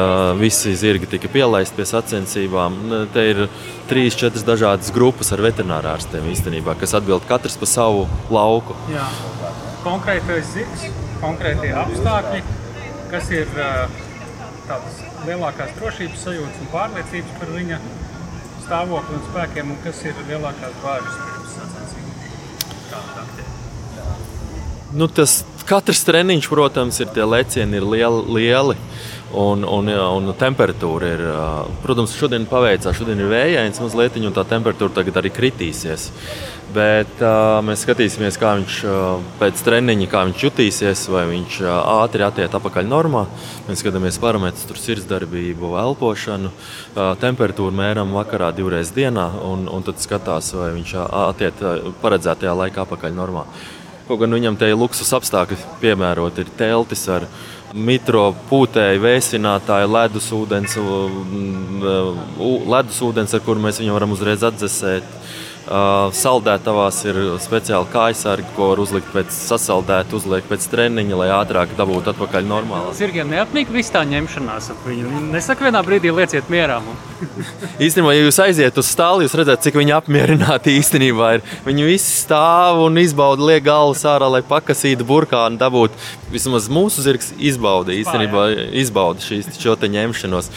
visi 0.41 0.73
zirgi 0.79 1.11
tika 1.11 1.29
pielaisti 1.29 1.77
pie 1.77 1.85
sacensībām. 1.91 2.79
Te 3.13 3.27
ir 3.35 3.43
trīs, 3.91 4.17
četras 4.17 4.47
dažādas 4.47 4.93
grupas 4.95 5.33
ar 5.37 5.45
veterinārārstiem 5.45 6.31
īstenībā, 6.33 6.77
kas 6.81 6.97
atbild 6.97 7.27
katrs 7.29 7.59
par 7.61 7.69
savu 7.69 8.07
lauku. 8.33 8.79
Jā. 8.95 9.11
Konkrētais 9.85 10.49
zirgs, 10.55 10.89
konkrētie 11.21 11.75
apstākļi, 11.85 12.41
kas 13.13 13.29
ir 13.35 13.53
tādas 14.67 15.05
lielākās 15.27 15.77
drošības 15.77 16.25
sajūtas 16.27 16.65
un 16.65 16.73
pārliecības 16.73 17.39
par 17.39 17.53
viņa 17.55 17.79
stāvokli 18.67 19.15
un 19.17 19.25
spēkiem, 19.31 19.73
un 19.73 19.79
kas 19.85 20.03
ir 20.05 20.15
lielākās 20.29 20.75
bāžas 20.83 21.17
pirms 21.23 21.51
sacensībām? 21.57 22.15
Nu, 24.97 25.09
tas 25.13 25.45
katrs 25.69 26.05
treniņš, 26.07 26.47
protams, 26.51 27.01
ir 27.03 27.09
tie 27.15 27.25
lecieni 27.27 27.81
ir 27.81 27.87
lieli. 27.87 28.23
lieli 28.39 28.77
Un, 29.37 29.67
un, 29.69 29.89
un 29.93 30.31
temperatūra 30.41 31.09
ir, 31.13 31.23
protams, 31.83 32.15
šodien 32.17 32.47
paveicās, 32.49 32.97
šodien 32.97 33.21
ir 33.21 33.29
vējains 33.29 33.81
mazliet, 33.85 34.17
un 34.17 34.33
tā 34.33 34.47
temperatūra 34.49 34.95
tagad 34.97 35.19
arī 35.21 35.33
kritīsies. 35.35 36.07
Bet 36.73 37.21
uh, 37.21 37.59
mēs 37.65 37.85
skatīsimies, 37.85 38.39
kā 38.41 38.55
viņš 38.59 38.79
uh, 38.89 39.21
pēc 39.41 39.61
treniņa 39.65 40.09
viņš 40.31 40.45
jutīsies, 40.47 41.05
vai 41.13 41.27
viņš 41.29 41.61
uh, 41.63 41.71
ātri 42.03 42.25
attiek 42.27 42.57
atpakaļ 42.59 42.89
normā. 42.89 43.27
Mēs 43.69 43.85
skatāmies 43.85 44.19
parametrus, 44.21 44.65
tur 44.69 44.81
sirdsdarbību, 44.81 45.77
elpošanu, 45.85 46.51
uh, 46.51 47.13
temperatūru 47.21 47.77
mēram 47.77 48.17
vakarā 48.17 48.51
divreiz 48.57 48.91
dienā, 48.97 49.29
un, 49.47 49.69
un 49.69 49.87
tad 49.87 50.01
skatās, 50.03 50.55
vai 50.57 50.73
viņš 50.79 50.97
attiek 51.07 51.67
paredzētajā 52.03 52.57
laikā 52.65 52.87
atpakaļ 52.89 53.21
normā. 53.21 53.47
Kaut 54.07 54.21
gan 54.23 54.35
viņam 54.37 54.55
te 54.59 54.69
ir 54.71 54.77
luksus 54.79 55.09
apstākļi 55.17 55.57
piemērot, 55.83 56.37
ir 56.39 56.51
teltis 56.59 57.09
ar 57.11 57.25
viņa 57.27 57.56
mitro 57.77 58.31
pūtēju, 58.51 59.03
vēsinātāju, 59.05 59.91
ledus 59.93 60.31
ūdens, 60.35 60.77
ledus 62.73 63.01
ūdens, 63.05 63.35
ar 63.37 63.45
kuru 63.45 63.63
mēs 63.67 63.81
viņu 63.83 63.97
varam 63.97 64.15
uzreiz 64.17 64.45
atdzesēt. 64.47 65.07
Saldētavās 65.67 67.01
ir 67.11 67.17
speciāli 67.43 67.89
kājsargi, 67.91 68.53
ko 68.55 68.69
var 68.71 68.83
uzlikt 68.85 69.09
pēc 69.11 69.35
sasaldēta, 69.35 70.15
uzliek 70.15 70.47
pēc 70.47 70.63
treniņa, 70.71 71.17
lai 71.19 71.27
ātrāk 71.35 71.73
dabūtu 71.79 72.13
atpakaļ 72.13 72.47
normāli. 72.47 72.95
Zirgiem 72.95 73.33
neapnīk 73.35 73.73
viss 73.75 73.91
tā 73.91 74.05
ņemšanās. 74.07 74.71
Viņi 74.87 75.25
nesaka 75.33 75.67
vienā 75.67 75.83
brīdī 75.87 76.15
lieciet 76.15 76.47
mierā. 76.53 76.79
īstenībā, 77.87 78.13
ja 78.15 78.27
jūs 78.29 78.39
aiziet 78.45 78.79
uz 78.79 78.91
stāli, 78.93 79.27
jūs 79.27 79.35
redzat, 79.41 79.65
cik 79.67 79.79
viņi 79.81 79.97
apmierināti 79.97 80.77
īstenībā 80.79 81.33
ir. 81.39 81.45
Viņi 81.67 81.89
visi 81.89 82.15
stāv 82.23 82.85
un 82.85 83.03
izbauda, 83.03 83.43
liek 83.51 83.67
galvas 83.67 84.05
ārā, 84.07 84.31
lai 84.37 84.45
pakasītu 84.47 85.07
burkānu, 85.09 85.59
dabūtu. 85.59 85.99
Vismaz 86.31 86.71
mūsu 86.71 87.03
zirgs 87.03 87.33
izbauda 87.39 87.95
īstenībā 87.97 88.47
izbauda 88.85 89.25
šīs, 89.25 89.51
šo 89.59 89.75
te 89.81 89.91
ņemšanos. 89.91 90.53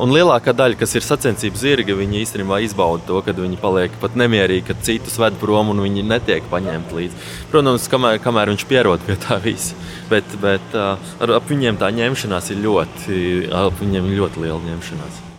Un 0.00 0.16
lielākā 0.16 0.56
daļa, 0.56 0.80
kas 0.80 0.96
ir 0.96 1.04
sacensību 1.04 1.60
zirgi, 1.60 1.96
viņi 2.00 2.24
īstenībā 2.24 2.62
izbauda 2.64 3.04
to, 3.08 3.20
kad 3.26 3.36
viņi 3.40 3.60
paliek 3.60 4.00
pat 4.00 4.16
ne 4.16 4.29
nemierīgi, 4.30 4.66
ka 4.68 4.78
citus 4.86 5.18
ved 5.20 5.38
prom 5.40 5.72
un 5.74 5.82
viņi 5.84 6.06
netiek 6.06 6.46
paņemti 6.50 6.98
līdzi. 6.98 7.24
Protams, 7.50 7.88
kamēr, 7.90 8.20
kamēr 8.22 8.52
viņš 8.54 8.66
pierod 8.70 9.02
pie 9.06 9.18
tā 9.20 9.40
visa. 9.42 9.74
Bet, 10.10 10.24
bet 10.42 10.76
ar, 10.76 11.34
ap 11.38 11.50
viņiem 11.50 11.80
tā 11.80 11.90
ņemšanās 11.94 12.52
ir 12.54 12.62
ļoti, 12.66 13.18
ap 13.64 13.82
viņiem 13.82 14.14
ļoti 14.14 14.46
liela 14.46 14.62
ņemšanās. 14.70 15.29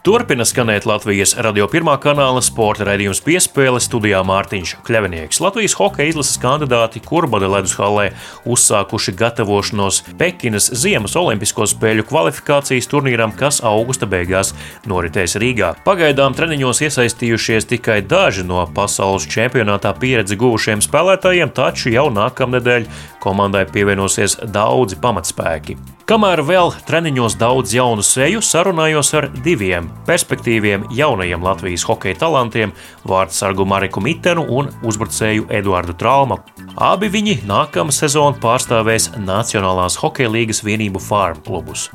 Turpina 0.00 0.46
skanēt 0.48 0.86
Latvijas 0.88 1.34
radio 1.44 1.66
pirmā 1.68 1.92
kanāla 2.00 2.40
sporta 2.40 2.86
raidījums 2.88 3.18
piespēle 3.20 3.82
studijā 3.84 4.22
Mārtiņš 4.24 4.70
Kļavinieks. 4.86 5.42
Latvijas 5.44 5.74
hokeja 5.76 6.14
izlases 6.14 6.40
kandidāti 6.40 7.02
Kurbada 7.04 7.50
ledus 7.52 7.74
hallē 7.76 8.06
uzsākuši 8.48 9.12
gatavošanos 9.20 10.00
Pekinas 10.16 10.70
Ziemas 10.72 11.18
Olimpisko 11.20 11.68
spēļu 11.68 12.06
kvalifikācijas 12.08 12.88
turnīram, 12.88 13.36
kas 13.36 13.60
augusta 13.60 14.08
beigās 14.08 14.54
noritēs 14.88 15.36
Rīgā. 15.36 15.74
Pagaidām 15.84 16.32
treniņos 16.32 16.80
iesaistījušies 16.88 17.68
tikai 17.76 18.00
daži 18.00 18.48
no 18.48 18.64
pasaules 18.72 19.28
čempionātā 19.28 19.92
pieredzi 20.00 20.40
guvušiem 20.40 20.80
spēlētājiem, 20.80 21.52
taču 21.52 21.92
jau 21.92 22.08
nākamnedēļ 22.08 22.88
komandai 23.20 23.68
pievienosies 23.68 24.40
daudzi 24.48 24.96
pamatspēki. 24.96 25.99
Kamēr 26.10 26.40
vēl 26.42 26.72
treniņos 26.88 27.36
daudz 27.38 27.70
jaunu 27.70 28.02
seju, 28.02 28.40
sarunājos 28.42 29.12
ar 29.14 29.28
diviem 29.44 29.84
perspektīviem 30.08 30.88
jaunajiem 30.98 31.44
Latvijas 31.46 31.84
hokeja 31.86 32.18
talantiem- 32.24 32.72
vārdsargu 33.12 33.62
Mariku 33.62 34.02
Mitenu 34.02 34.42
un 34.42 34.72
uzbrucēju 34.82 35.46
Eduardu 35.54 35.94
Traumu. 35.94 36.40
Abi 36.76 37.06
viņi 37.06 37.46
nākamā 37.46 37.94
sezonā 37.94 38.40
pārstāvēs 38.42 39.22
Nacionālās 39.22 40.02
hokeja 40.02 40.28
līgas 40.28 40.64
vienību 40.66 40.98
farm 40.98 41.38
klubus. 41.46 41.88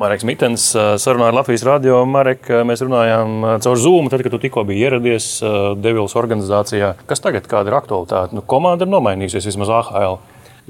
Marks 0.00 0.24
Mitens 0.24 0.74
sarunā 0.74 1.28
ar 1.28 1.34
Latvijas 1.34 1.62
radio. 1.62 2.04
Marek, 2.04 2.42
mēs 2.42 2.82
runājām 2.82 3.60
caur 3.62 3.76
Zoom, 3.76 4.10
tad, 4.10 4.22
kad 4.24 4.32
tu 4.32 4.38
tikko 4.38 4.66
biji 4.66 4.82
ieradies 4.82 5.40
Devils 5.80 6.14
organizācijā. 6.14 6.96
Kas 7.06 7.20
tagad 7.20 7.44
ir 7.46 7.72
aktualitāte? 7.72 8.32
Nu, 8.32 8.42
komanda 8.42 8.82
ir 8.82 8.90
nomainījusies 8.90 9.46
vismaz 9.46 9.68
AHL 9.68 10.18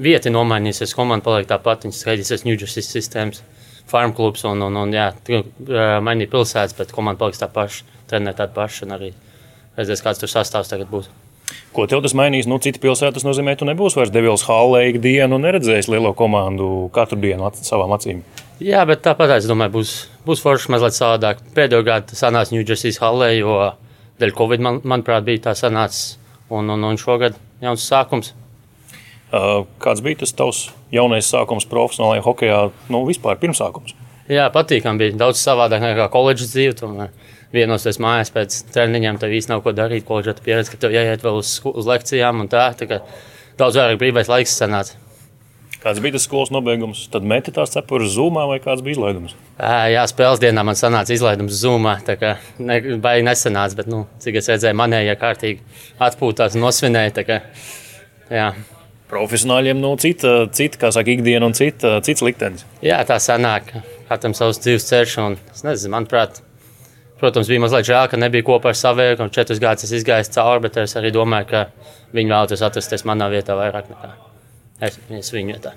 vieta 0.01 0.31
nomainīsies, 0.33 0.95
komanda 0.97 1.25
paliek 1.25 1.49
tā 1.49 1.59
pati. 1.61 1.87
Viņas 1.87 2.01
skaidrs, 2.03 2.45
New 2.47 2.57
Jersey 2.57 2.85
sistēmas, 2.85 3.43
farm 3.89 4.13
klubs 4.17 4.45
un, 4.47 4.61
un, 4.67 4.81
un 4.83 4.95
jā, 4.95 5.11
mainīja 6.03 6.33
pilsētas, 6.33 6.75
bet 6.77 6.95
komanda 6.95 7.21
paliks 7.21 7.41
tā 7.41 7.49
paša, 7.51 7.85
trenē 8.09 8.35
tāda 8.37 8.53
paša 8.55 8.85
un 8.87 8.97
arī 8.97 9.13
redzēs, 9.77 10.03
kāds 10.03 10.21
tur 10.21 10.31
sastāvs 10.31 10.71
tagad 10.71 10.89
būs. 10.91 11.09
Ko 11.75 11.85
tev 11.87 12.01
tas 12.03 12.15
mainīs? 12.17 12.47
Nu, 12.49 12.57
cita 12.63 12.81
pilsēta 12.83 13.21
nozīmē, 13.23 13.53
ka 13.55 13.61
tu 13.61 13.67
nebūsi 13.69 13.99
vairs 13.99 14.11
Devils 14.11 14.43
Hallē 14.47 14.87
ikdienu 14.91 15.37
un 15.37 15.45
neredzēsi 15.45 15.93
lielo 15.93 16.11
komandu 16.17 16.89
katru 16.95 17.19
dienu 17.21 17.47
at 17.47 17.59
savām 17.63 17.93
acīm. 17.95 18.23
Jā, 18.63 18.81
bet 18.89 19.03
tāpat 19.05 19.35
es 19.35 19.47
domāju, 19.47 19.75
būs, 19.77 19.91
būs 20.25 20.41
forši 20.43 20.73
mazliet 20.73 20.97
savādāk. 20.97 21.43
Pēdējo 21.55 21.85
gadu 21.85 22.09
tas 22.11 22.23
sanāca 22.25 22.55
New 22.55 22.65
Jersey 22.65 22.95
Hallē, 22.97 23.29
jo 23.37 23.59
dēļ 24.19 24.33
Covid, 24.35 24.63
man, 24.65 24.81
manuprāt, 24.83 25.27
bija 25.27 25.45
tā 25.49 25.53
sanācis. 25.59 26.17
Un, 26.49 26.71
un, 26.73 26.83
un 26.89 26.99
šogad 26.99 27.37
jauns 27.61 27.85
sākums. 27.85 28.33
Kāds 29.31 30.03
bija 30.03 30.21
tas 30.23 30.31
tavs 30.35 30.67
jaunais 30.93 31.27
sākums 31.27 31.67
profesionālajā 31.67 32.23
hokeja, 32.23 32.59
nu, 32.93 33.01
vispār 33.09 33.39
pirmsākums? 33.41 33.95
Jā, 34.31 34.47
patīkami 34.51 35.01
bija. 35.01 35.15
Daudz 35.19 35.39
savādāk 35.39 35.83
nekā 35.83 36.07
koledžas 36.11 36.51
dzīve. 36.51 36.75
Tomēr 36.79 37.11
vienosies 37.55 37.99
mājās 38.03 38.31
pēc 38.35 38.61
treniņiem, 38.75 39.19
tev 39.19 39.35
īsti 39.35 39.53
nav 39.53 39.63
ko 39.63 39.73
darīt. 39.75 40.05
Koledžā 40.07 40.35
tu 40.35 40.45
pieredzi, 40.47 40.73
ka 40.73 40.79
tev 40.83 40.95
jāiet 40.95 41.23
vēl 41.23 41.39
uz, 41.39 41.57
uz 41.67 41.87
lekcijām 41.87 42.43
un 42.43 42.51
tā. 42.51 42.69
tā 42.79 43.01
daudz 43.59 43.79
vairāk 43.79 43.99
brīvais 44.01 44.31
laiks 44.31 44.55
sanāca. 44.59 44.95
Kāds 45.77 46.01
bija 46.01 46.15
tas 46.15 46.25
skolas 46.25 46.49
nobeigums? 46.51 47.03
Tad 47.13 47.25
meti 47.27 47.53
tās 47.53 47.71
cepures 47.71 48.09
zūmā 48.15 48.47
vai 48.49 48.57
kāds 48.63 48.81
bija 48.83 48.97
izlaidums? 48.97 49.35
Jā, 49.59 50.03
spēles 50.09 50.41
dienā 50.41 50.63
man 50.65 50.75
sanāca 50.75 51.13
izlaidums 51.13 51.59
zūmā. 51.61 51.99
Tā 52.07 52.17
kā 52.19 52.33
ne, 52.59 52.79
baigi 53.03 53.27
nesanāca, 53.27 53.77
bet, 53.77 53.91
nu, 53.91 54.05
cik 54.23 54.39
es 54.41 54.49
redzēju, 54.51 54.77
manējie 54.79 55.11
ja 55.11 55.19
kārtīgi 55.21 55.85
atpūtās 56.07 56.57
un 56.57 56.65
nosvinēja. 56.65 57.27
Kā, 57.27 57.39
jā. 58.33 58.49
Profesionāļiem 59.07 59.79
nu, 59.79 59.93
cita, 60.01 60.33
cita, 60.51 60.81
kā 60.81 60.91
saka, 60.91 61.13
ikdiena 61.13 61.47
un 61.47 61.55
cita, 61.55 61.97
cits 62.03 62.25
liktenis. 62.25 62.65
Jā, 62.83 62.99
tā 63.07 63.19
sanāk. 63.23 63.71
Katram 64.09 64.35
savs 64.35 64.59
dzīves 64.63 64.87
ceļš. 64.89 65.17
Un, 65.23 65.39
nezinu, 65.63 65.93
manuprāt, 65.95 66.41
protams, 67.21 67.47
bija 67.47 67.63
mazliet 67.63 67.87
žēl, 67.87 68.11
ka 68.11 68.19
nebija 68.19 68.47
kopā 68.47 68.73
ar 68.73 68.79
savu 68.79 69.07
un 69.23 69.31
četrus 69.33 69.63
gadus 69.63 69.95
izgājis 69.95 70.33
cauri, 70.35 70.67
bet 70.67 70.81
es 70.83 70.99
arī 70.99 71.15
domāju, 71.15 71.51
ka 71.53 71.67
viņi 72.17 72.33
vēlētos 72.35 72.65
atrasties 72.67 73.07
manā 73.07 73.31
vietā 73.31 73.55
vairāk 73.55 73.93
nekā 73.93 74.15
es, 74.83 74.97
es 75.19 75.31
viņu 75.33 75.55
vietā. 75.55 75.73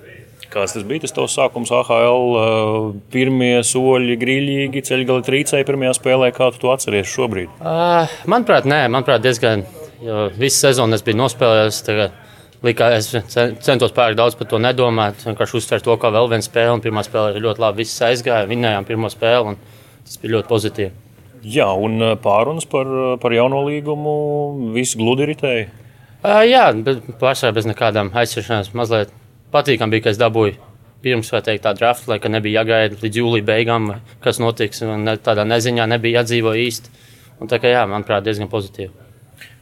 Kāds 0.50 0.74
tas 0.74 0.86
bija 0.86 1.04
tas 1.04 1.14
tavs 1.14 1.36
sākums 1.38 1.70
AHL? 1.70 2.32
Pirmie 3.12 3.60
soļi 3.66 4.16
grīļīgi, 4.18 4.82
ceļgali 4.88 5.26
trīcēji 5.28 5.66
pirmajā 5.68 5.92
spēlē. 6.00 6.32
Kā 6.34 6.50
tu 6.50 6.64
to 6.64 6.72
atceries 6.74 7.10
šobrīd? 7.12 7.52
Uh, 7.60 8.10
manuprāt, 8.30 8.66
nē, 8.66 8.82
manuprāt, 8.90 9.22
diezgan. 9.22 9.62
Visu 10.40 10.56
sezonu 10.56 10.96
es 10.96 11.06
biju 11.06 11.20
nospēlējis. 11.20 11.80
Tagad 11.86 12.18
Likās, 12.60 13.14
es 13.16 13.36
centos 13.64 13.94
pārāk 13.96 14.18
daudz 14.18 14.34
par 14.36 14.48
to 14.50 14.58
nedomāt. 14.60 15.22
Vienkārši 15.24 15.56
uztvert 15.56 15.86
to 15.86 15.94
kā 16.00 16.10
vēl 16.12 16.28
vienu 16.28 16.44
spēli. 16.44 16.74
Un 16.76 16.82
pirmā 16.84 17.04
spēle 17.06 17.32
ir 17.32 17.44
ļoti 17.46 17.62
labi. 17.62 17.80
Viss 17.80 18.02
aizgāja, 18.04 18.48
vinējām 18.50 18.88
pirmo 18.88 19.08
spēli. 19.12 19.56
Tas 20.04 20.20
bija 20.20 20.36
ļoti 20.36 20.50
pozitīvi. 20.50 20.90
Jā, 21.40 21.70
un 21.72 22.02
pārunas 22.20 22.68
par, 22.68 22.88
par 23.22 23.32
jauno 23.32 23.62
līgumu 23.64 24.14
viss 24.74 24.98
gludi 25.00 25.30
ritēja. 25.30 25.70
Uh, 26.20 26.42
jā, 26.44 26.66
bet 26.84 27.06
pārsvarā 27.20 27.56
bez 27.56 27.68
nekādām 27.70 28.12
aizsardzības. 28.12 28.74
Mazliet 28.76 29.14
patīkami 29.54 29.96
bija, 29.96 30.04
ka 30.04 30.12
es 30.12 30.20
dabūju 30.20 30.58
pirms 31.00 31.32
teikt, 31.32 31.64
tā 31.64 31.72
drafta, 31.72 32.12
lai 32.12 32.20
nebija 32.28 32.60
jāgaida 32.60 32.98
līdz 33.00 33.22
jūlijā 33.22 33.46
beigām, 33.48 33.94
kas 34.20 34.40
notiks. 34.42 34.84
Ne, 34.84 35.16
tādā 35.16 35.46
neziņā 35.48 35.88
nebija 35.88 36.20
jādzīvo 36.20 36.52
īsti. 36.66 36.92
Un 37.40 37.48
tā 37.48 37.56
kā 37.56 37.72
jā, 37.72 37.86
manuprāt, 37.88 38.26
diezgan 38.26 38.52
pozitīvi. 38.52 38.92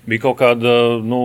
Bija 0.09 0.23
kaut 0.25 0.39
kāda 0.41 0.71
nu, 1.05 1.19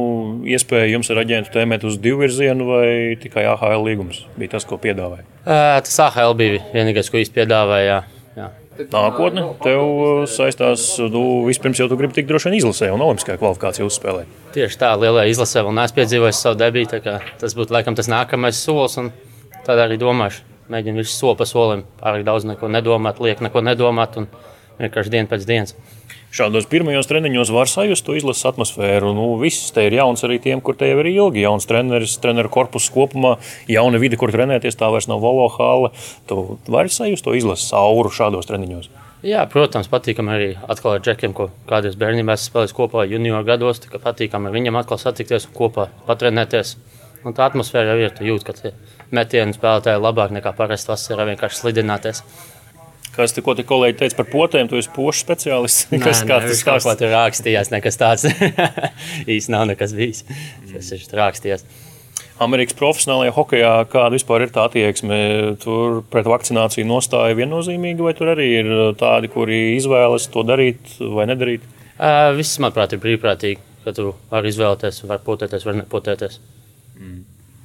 iespēja 0.49 0.89
jums 0.91 1.07
ar 1.13 1.21
aģentu 1.21 1.53
tēmēt 1.53 1.85
uz 1.87 1.95
divu 2.03 2.25
virzienu, 2.25 2.65
vai 2.67 2.87
tikai 3.21 3.45
AHL 3.47 3.85
līgums 3.85 4.25
bija 4.35 4.57
tas, 4.57 4.65
ko 4.67 4.75
piedāvāja? 4.81 5.23
Tas 5.45 5.95
AHL 6.03 6.35
bija 6.39 6.59
vienīgais, 6.73 7.07
ko 7.11 7.21
īstenībā 7.21 7.45
piedāvāja. 7.45 8.01
Jā. 8.35 8.49
Nākotne 8.91 9.45
tev 9.63 10.25
saistās, 10.33 10.87
nu, 11.13 11.23
vispirms 11.47 11.79
jau 11.79 11.87
tu 11.87 11.97
gribi 11.99 12.17
tikt 12.17 12.27
droši 12.31 12.49
vien 12.49 12.57
izlasē 12.57 12.89
un 12.91 13.05
olimpiskajā 13.05 13.39
kvalifikācijā 13.39 13.87
uzspēlēt. 13.87 14.37
Tieši 14.57 14.79
tā, 14.81 14.91
lielajā 14.99 15.31
izlasē 15.31 15.63
vēl 15.63 15.77
neesmu 15.77 15.99
piedzīvojis 16.01 16.41
savu 16.43 16.59
debītu. 16.59 16.99
Tas 17.39 17.55
būtu 17.55 17.75
laikam 17.75 17.95
tas 17.95 18.11
nākamais 18.11 18.59
solis, 18.59 18.97
un 18.99 19.13
tad 19.63 19.79
arī 19.85 19.99
domāšu. 20.01 20.43
Mēģinu 20.73 21.03
visu 21.03 21.15
soli 21.15 21.37
pa 21.39 21.47
solim, 21.47 21.85
pārāk 22.01 22.25
daudz 22.27 22.47
neko 22.49 22.67
nedomāt, 22.71 23.21
liek 23.23 23.43
neko 23.45 23.63
nedomāt 23.63 24.17
un 24.19 24.27
vienkārši 24.79 25.13
dienu 25.13 25.29
pēc 25.29 25.45
dienas. 25.47 25.77
Šādos 26.33 26.65
pirmajos 26.65 27.05
treniņos 27.05 27.51
var 27.53 27.69
sajust 27.69 28.07
to 28.07 28.15
izlases 28.17 28.47
atmosfēru. 28.49 29.11
Nu, 29.13 29.27
viss 29.37 29.69
te 29.69 29.83
ir 29.85 29.93
jauns 29.99 30.25
arī 30.25 30.39
tiem, 30.41 30.63
kur 30.65 30.73
te 30.73 30.87
jau 30.89 30.95
ir 31.03 31.11
ilgi. 31.11 31.43
Jauns 31.43 31.67
treneris, 31.69 32.15
treneru 32.23 32.49
korpus 32.49 32.87
kopumā, 32.89 33.35
jauna 33.69 33.99
vide, 34.01 34.17
kur 34.17 34.33
trenēties. 34.33 34.73
Tā 34.79 34.89
vairs 34.89 35.05
nav 35.11 35.21
valo 35.21 35.45
hāla. 35.53 35.91
Tu 36.25 36.37
vari 36.73 36.89
sajust 36.89 37.27
to 37.27 37.35
izlases 37.37 37.69
auru 37.77 38.09
šādos 38.09 38.49
treniņos. 38.49 38.89
Jā, 39.21 39.43
protams, 39.51 39.91
patīkami 39.93 40.33
arī 40.33 40.47
atkal 40.73 40.95
ar 40.95 41.03
džekiem, 41.05 41.35
ko 41.37 41.51
kādreiz 41.69 41.93
bērnībā 42.01 42.33
spēlējis 42.41 42.73
kopā 42.81 43.05
junior 43.11 43.45
gados. 43.45 43.83
Patīkami 43.93 44.49
ar 44.49 44.57
viņiem 44.57 44.81
atkal 44.81 44.97
satikties 45.03 45.45
un 45.51 45.53
kopā 45.59 45.85
patrenēties. 46.09 46.73
Un 47.29 47.37
tā 47.37 47.45
atmosfēra 47.45 47.93
jau 47.93 48.07
ir. 48.07 48.17
Tu 48.17 48.25
jūti, 48.31 48.49
ka 48.49 48.57
tie 48.57 48.73
metienu 49.13 49.53
spēlētāji 49.53 50.01
labāk 50.01 50.33
nekā 50.33 50.57
parasti 50.57 50.95
vasarā 50.95 51.29
vienkārši 51.29 51.61
slidināties. 51.61 52.25
Kas 53.13 53.35
tikko 53.35 53.53
te 53.53 53.65
kolēģi 53.67 53.97
teica 53.99 54.17
par 54.17 54.29
potēm, 54.31 54.69
tu 54.69 54.79
esi 54.79 54.89
pošu 54.93 55.21
speciālists. 55.21 55.87
Nē, 55.91 55.99
Kas 56.07 56.23
nē, 56.25 56.39
viņš 56.41 56.49
tas 56.49 56.63
kaut 56.65 56.87
ko 56.87 56.95
tur 56.97 57.13
rakstījās, 57.13 57.69
nekas 57.73 57.99
tāds 58.01 58.25
īsti 59.35 59.53
nav 59.53 59.67
nekas 59.69 59.93
bijis. 59.97 60.23
Tas 60.71 60.89
ir 60.95 61.03
rakstījās. 61.19 61.65
Amerikas 62.41 62.75
profesionālajā 62.79 63.35
hokeja, 63.35 63.73
kāda 63.91 64.15
vispār 64.15 64.47
ir 64.47 64.53
tā 64.55 64.65
attieksme? 64.65 65.17
Tur 65.61 66.01
pret 66.11 66.25
vakcināciju 66.27 66.87
nostāja 66.89 67.37
viennozīmīgi, 67.37 68.01
vai 68.03 68.15
tur 68.17 68.33
arī 68.33 68.49
ir 68.63 68.71
tādi, 68.99 69.29
kuri 69.31 69.61
izvēlas 69.77 70.25
to 70.33 70.41
darīt 70.47 70.97
vai 71.13 71.27
nedarīt? 71.29 71.69
Uh, 71.93 72.33
viss, 72.33 72.57
manuprāt, 72.63 72.97
ir 72.97 73.03
brīvprātīgi, 73.03 73.61
ka 73.85 73.93
tu 73.95 74.09
vari 74.33 74.49
izvēlēties, 74.49 75.03
var 75.05 75.21
potēties, 75.23 75.69
var 75.69 75.77
nepotēties. 75.83 76.41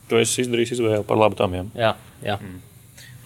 Tu 0.09 0.21
esi 0.21 0.45
izdarījis 0.45 0.77
izvēli 0.77 1.05
par 1.09 1.21
labu 1.21 1.41
tam. 1.41 1.57
Jā. 1.57 1.65
Jā, 1.77 1.95
jā. 2.25 2.39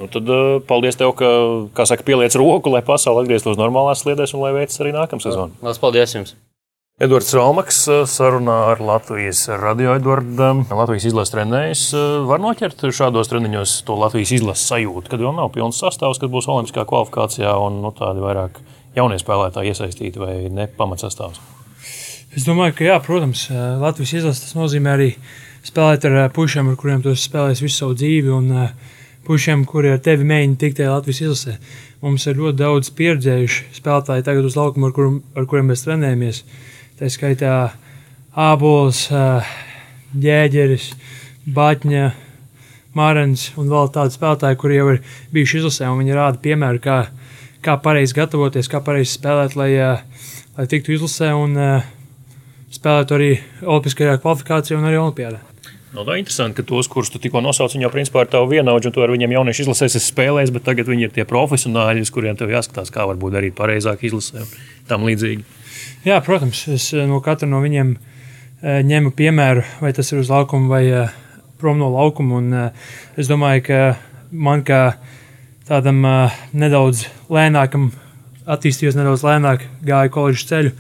Nu, 0.03 0.09
tad 0.11 0.27
uh, 0.27 0.57
paldies 0.67 0.97
tev, 0.99 1.13
ka, 1.15 1.29
kā 1.77 1.87
saka, 1.87 2.03
pieliec 2.03 2.35
roku, 2.35 2.73
lai 2.75 2.83
pasaule 2.83 3.23
atgrieztos 3.23 3.61
normālās 3.61 4.03
sliedēs 4.03 4.35
un 4.35 4.43
lai 4.43 4.57
veicas 4.57 4.81
arī 4.83 4.97
nākamā 4.97 5.23
sezona. 5.23 5.55
Lielas 5.63 5.79
paldies 5.79 6.17
jums! 6.17 6.35
Edvards 7.03 7.31
Rāmaks 7.35 7.79
sarunā 8.11 8.57
ar 8.75 8.83
Latvijas 8.83 9.45
radio 9.59 9.95
Edvardu. 9.97 10.51
Latvijas 10.75 11.07
izlases 11.09 11.33
trenējs 11.33 11.85
var 12.29 12.43
noķert 12.43 12.85
šādos 12.95 13.31
treniņos 13.31 13.73
to 13.89 13.97
Latvijas 13.99 14.35
izlases 14.37 14.69
sajūtu, 14.71 15.09
kad 15.11 15.23
vēl 15.23 15.35
nav 15.39 15.51
pilns 15.55 15.81
sastāvs, 15.83 16.21
kad 16.23 16.31
būs 16.31 16.51
olimpiskā 16.53 16.85
kvalifikācijā 16.91 17.55
un 17.65 17.81
nu, 17.83 17.95
tādi 17.97 18.23
vairāk 18.23 18.61
jaunie 18.99 19.19
spēlētāji 19.23 19.73
iesaistīti 19.73 20.23
vai 20.23 20.35
ne 20.53 20.69
pamatsastāvs. 20.79 21.41
Es 22.37 22.47
domāju, 22.47 22.77
ka 22.79 22.91
jā, 22.91 23.01
protams, 23.03 23.49
Latvijas 23.83 24.19
izlase 24.21 24.47
tas 24.47 24.57
nozīmē 24.61 24.95
arī 24.99 25.11
spēlēt 25.67 26.07
ar 26.11 26.19
pušiem, 26.37 26.71
ar 26.71 26.79
kuriem 26.81 27.03
tu 27.03 27.17
esi 27.17 27.27
spēlējis 27.31 27.65
visu 27.65 27.83
savu 27.83 27.97
dzīvi, 27.99 28.31
un 28.37 28.69
pušiem, 29.27 29.65
kuri 29.69 29.93
ar 29.95 30.01
tevi 30.03 30.27
mēģina 30.27 30.59
tikt 30.61 30.83
Latvijas 30.87 31.23
izlasē. 31.23 31.57
Mums 32.03 32.27
ir 32.27 32.41
ļoti 32.41 32.59
daudz 32.59 32.91
pieredzējuši 32.99 33.69
spēlētāji 33.77 34.27
tagad 34.27 34.49
uz 34.49 34.57
laukuma, 34.59 34.89
ar, 34.91 34.95
kur, 34.97 35.13
ar 35.39 35.47
kuriem 35.51 35.71
mēs 35.71 35.85
trenējamies. 35.87 36.43
Tā 36.99 37.11
skaitā 37.13 37.53
Ābols, 38.39 39.05
Ģēģeris, 40.23 40.89
Batņa, 41.55 42.11
Mārens 42.99 43.47
un 43.61 43.71
vēl 43.73 43.89
tādi 43.95 44.17
spēlētāji, 44.17 44.59
kuri 44.61 44.81
jau 44.81 44.89
ir 44.93 45.01
bijuši 45.33 45.63
izlasē, 45.63 45.89
un 45.89 46.03
viņi 46.03 46.19
rāda 46.19 46.43
piemēru, 46.43 46.83
kā, 46.85 46.99
kā 47.65 47.79
pareizi 47.85 48.19
gatavoties, 48.19 48.69
kā 48.69 48.83
pareizi 48.85 49.15
spēlēt, 49.15 49.57
lai, 49.57 49.71
lai 50.59 50.69
tiktu 50.69 50.99
izlasē 50.99 51.33
un 51.39 51.57
spēlētu 52.73 53.17
arī 53.17 53.33
Olimpiskajā 53.63 54.19
kvalifikācijā 54.21 54.81
un 54.81 54.91
arī 54.91 55.01
Olimpijādā. 55.01 55.52
Nu, 55.93 56.07
tā 56.09 56.15
ir 56.17 56.23
interesanti, 56.23 56.57
ka 56.57 56.65
tos, 56.65 56.89
kurus 56.89 57.11
tu 57.13 57.21
tikko 57.21 57.43
nosauci, 57.45 57.77
jau 57.83 57.91
principā 57.93 58.23
ir 58.25 58.31
tavi 58.33 58.57
vienaudži, 58.57 58.89
un 58.89 58.95
tu 58.97 59.03
ar 59.05 59.11
viņiem 59.13 59.35
jaunieši 59.35 59.67
izlasēs 59.67 59.99
spēlēs, 60.01 60.53
bet 60.55 60.65
tagad 60.65 60.89
viņi 60.89 61.05
ir 61.05 61.13
tie 61.13 61.27
profesionāļi, 61.29 62.07
uz 62.07 62.13
kuriem 62.15 62.39
tev 62.41 62.49
jāskatās, 62.55 62.89
kā 62.95 63.05
varbūt 63.11 63.37
darīt 63.37 63.57
pareizāk 63.59 64.07
izlasē 64.09 64.41
un 64.41 64.55
tam 64.89 65.05
līdzīgi. 65.05 65.45
Jā, 66.09 66.17
protams, 66.25 66.65
es 66.73 66.89
no 66.97 67.21
katra 67.21 67.51
no 67.51 67.61
viņiem 67.61 67.93
ņemu 68.63 69.13
piemēru, 69.19 69.67
vai 69.85 69.93
tas 69.93 70.09
ir 70.15 70.23
uz 70.23 70.33
laukuma 70.33 70.73
vai 70.73 70.83
prom 71.61 71.77
no 71.83 71.93
laukuma. 71.93 72.41
Un, 72.41 72.57
es 73.21 73.29
domāju, 73.29 73.67
ka 73.69 73.81
man 74.33 74.65
kā 74.65 74.83
tādam 75.69 76.01
nedaudz 76.57 77.05
lēnākam, 77.29 77.91
attīstījos 78.49 78.97
nedaudz 78.97 79.29
lēnāk, 79.29 79.69
gāju 79.85 80.17
koledžas 80.17 80.49
ceļu. 80.49 80.77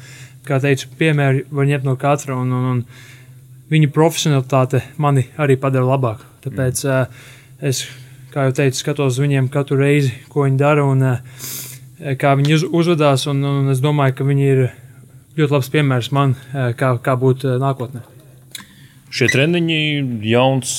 Kā 0.48 0.57
teicu, 0.62 0.88
piemēri 0.98 1.44
var 1.53 1.68
ņemt 1.68 1.85
no 1.87 2.01
katra, 2.01 2.35
un, 2.40 2.48
un, 2.57 2.70
un 2.72 2.87
viņa 3.73 3.91
profesionalitāte 3.95 4.83
mani 5.01 5.27
arī 5.41 5.57
padara 5.61 5.89
labāku. 5.95 6.29
Tāpēc 6.45 6.85
mm. 6.85 7.25
es, 7.71 7.85
kā 8.35 8.49
jau 8.49 8.55
teicu, 8.61 8.79
skatos 8.83 9.17
uz 9.17 9.23
viņiem 9.23 9.51
katru 9.53 9.81
reizi, 9.81 10.13
ko 10.33 10.47
viņi 10.47 10.61
dara 10.61 10.87
un 10.89 11.05
kā 12.21 12.37
viņi 12.39 12.57
uz, 12.59 12.69
uzvedās. 12.69 13.27
Un, 13.31 13.43
un 13.47 13.73
es 13.73 13.83
domāju, 13.85 14.19
ka 14.19 14.29
viņi 14.29 14.49
ir 14.55 14.65
ļoti 15.39 15.55
labs 15.57 15.71
piemērs 15.73 16.11
man, 16.15 16.35
kā, 16.53 16.97
kā 17.03 17.19
būt 17.19 17.47
nākotnē. 17.63 18.09
Šie 19.13 19.27
treniņi, 19.29 19.79
jauns 20.25 20.71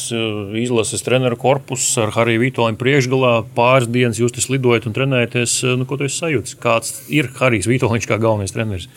izlases 0.57 1.05
treneru 1.05 1.37
korpus 1.37 1.85
ar 2.01 2.09
Hariju 2.15 2.41
Vitoļņu 2.41 2.79
priekšgalā, 2.81 3.33
pāris 3.53 3.91
dienas 3.93 4.17
jūs 4.17 4.33
tas 4.33 4.49
lidojat 4.49 4.87
un 4.89 4.95
trenējaties. 4.95 5.59
Nu, 5.77 5.85
ko 5.85 5.99
tu 5.99 6.07
esi 6.07 6.17
sajūtis? 6.17 6.57
Kāds 6.61 6.95
ir 7.13 7.29
Harijs 7.37 7.69
Vitoļņš 7.69 8.07
kā 8.09 8.17
galvenais 8.17 8.55
treneris? 8.55 8.89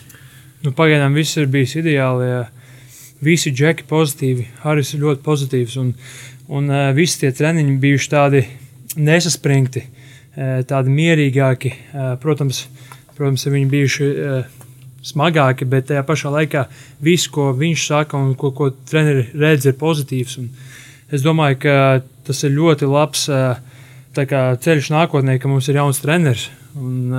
Nu, 0.65 0.73
pagaidām 0.73 1.13
viss 1.13 1.37
ir 1.37 1.45
bijis 1.53 1.75
ideāli. 1.77 2.31
Visi 3.23 3.51
džeki 3.53 3.87
pozitīvi, 3.89 4.45
Harijs 4.61 4.93
ir 4.93 5.01
ļoti 5.01 5.23
pozitīvs. 5.25 5.77
Un, 5.81 5.93
un 6.53 6.69
uh, 6.69 6.89
visi 6.97 7.23
tie 7.23 7.31
treniņi 7.33 7.77
bijuši 7.81 8.11
tādi 8.13 8.43
nesaspringti, 8.97 9.83
uh, 9.87 10.59
tādi 10.69 10.93
mierīgāki. 10.93 11.73
Uh, 11.73 12.11
protams, 12.21 12.65
protams, 13.17 13.47
viņi 13.49 13.71
bijuši 13.71 14.09
uh, 14.11 14.67
smagāki, 15.07 15.65
bet 15.69 15.89
tajā 15.89 16.03
pašā 16.05 16.33
laikā 16.33 16.67
viss, 17.03 17.29
ko 17.31 17.49
viņš 17.57 17.87
saka 17.87 18.19
un 18.19 18.35
ko, 18.37 18.51
ko 18.53 18.69
treneri 18.89 19.27
redz, 19.33 19.65
ir 19.65 19.79
pozitīvs. 19.79 20.37
Un 20.41 20.51
es 21.09 21.25
domāju, 21.25 21.61
ka 21.63 21.75
tas 22.27 22.43
ir 22.43 22.53
ļoti 22.53 22.89
labs 22.91 23.27
kā, 24.17 24.43
ceļš 24.61 24.91
nākotnē, 24.93 25.37
ka 25.39 25.49
mums 25.49 25.67
ir 25.69 25.77
jauns 25.77 26.01
treneris 26.01 26.47
un, 26.77 27.13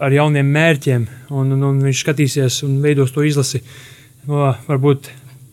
ar 0.00 0.14
jauniem 0.14 0.50
mērķiem, 0.54 1.06
un, 1.34 1.54
un, 1.56 1.64
un 1.70 1.80
viņš 1.84 2.04
skatīsies 2.04 2.60
un 2.66 2.78
veidos 2.84 3.14
to 3.14 3.24
izlasi 3.26 3.62
no 4.28 4.54
varbūt 4.68 5.10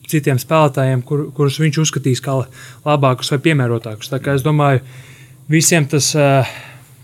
citiem 0.07 0.39
spēlētājiem, 0.39 1.03
kur, 1.07 1.27
kurus 1.35 1.59
viņš 1.59 1.81
uzskatīs 1.83 2.23
kā 2.23 2.39
labākus 2.85 3.31
vai 3.33 3.41
piemērotākus. 3.49 4.11
Tā 4.11 4.21
kā 4.23 4.37
es 4.37 4.45
domāju, 4.45 4.83
visiem 5.51 5.87
tas 5.91 6.13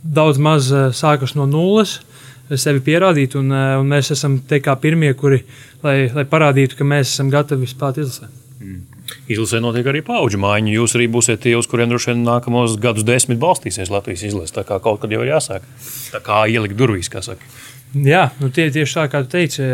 daudz 0.03 0.39
maz 0.39 0.71
sākas 0.95 1.35
no 1.35 1.47
nulles 1.49 1.99
sevi 2.59 2.83
pierādīt, 2.83 3.37
un, 3.39 3.51
un 3.51 3.89
mēs 3.89 4.11
esam 4.13 4.37
te 4.47 4.59
kā 4.63 4.75
pirmie, 4.79 5.13
kuri, 5.17 5.41
lai, 5.83 6.09
lai 6.13 6.25
parādītu, 6.29 6.77
ka 6.79 6.87
mēs 6.87 7.13
esam 7.15 7.31
gatavi 7.33 7.69
spēlēt 7.69 8.03
izlasē. 8.03 8.29
Mm. 8.63 8.81
Izlasē 9.31 9.59
notiek 9.63 9.87
arī 9.89 10.01
paudžu 10.05 10.39
maiņa. 10.41 10.71
Jūs 10.77 10.95
arī 10.97 11.09
būsiet 11.11 11.43
tie, 11.43 11.55
uz 11.59 11.67
kuriem 11.69 11.91
droši 11.91 12.11
vien 12.11 12.23
nākamos 12.27 12.77
gadus 12.81 13.05
desmit 13.07 13.39
balstīsies 13.41 13.91
Latvijas 13.91 14.23
izlase. 14.29 14.55
Tā 14.55 14.63
kā 14.67 14.79
kaut 14.83 15.01
kad 15.03 15.11
jau 15.11 15.21
ir 15.23 15.33
jāsāk. 15.33 15.65
Tā 16.13 16.21
kā 16.23 16.43
ielikt 16.51 16.77
durvīs, 16.79 17.11
kā 17.11 17.23
saka. 17.25 17.43
Jā, 17.93 18.29
nu 18.39 18.49
tie, 18.53 18.69
tieši 18.73 18.97
tā, 18.97 19.05
kā 19.11 19.21
tu 19.25 19.35
teici, 19.35 19.67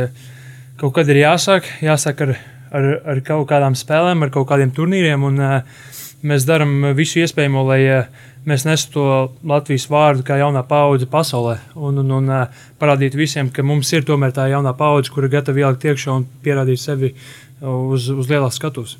kaut 0.79 0.95
kad 0.95 1.09
ir 1.11 1.21
jāsāk, 1.23 1.67
jāsāk 1.83 2.23
ar, 2.25 2.33
ar, 2.75 2.89
ar 3.13 3.21
kaut 3.27 3.47
kādām 3.51 3.75
spēlēm, 3.77 4.25
ar 4.25 4.33
kaut 4.33 4.47
kādiem 4.49 4.71
turnīriem, 4.75 5.25
un 5.27 5.43
uh, 5.43 5.83
mēs 6.23 6.47
darām 6.47 6.93
visu 6.97 7.21
iespējamo, 7.23 7.65
lai 7.67 7.81
uh, 7.87 8.29
mēs 8.47 8.65
nesam 8.67 8.93
to 8.93 9.05
Latvijas 9.47 9.87
vārdu 9.91 10.23
kā 10.27 10.39
jaunā 10.39 10.63
paudze 10.67 11.09
pasaulē 11.09 11.57
un, 11.75 12.01
un, 12.03 12.15
un 12.19 12.31
parādītu 12.79 13.19
visiem, 13.19 13.51
ka 13.53 13.65
mums 13.65 13.91
ir 13.93 14.07
tomēr 14.07 14.33
tā 14.35 14.47
jaunā 14.51 14.73
paudze, 14.77 15.11
kura 15.13 15.27
ir 15.29 15.35
gatava 15.39 15.65
ielikt 15.65 15.89
iekšā 15.91 16.15
un 16.15 16.27
pierādīt 16.43 16.81
sevi 16.81 17.13
uz, 17.59 18.09
uz 18.09 18.31
lielās 18.31 18.59
skatuves. 18.59 18.97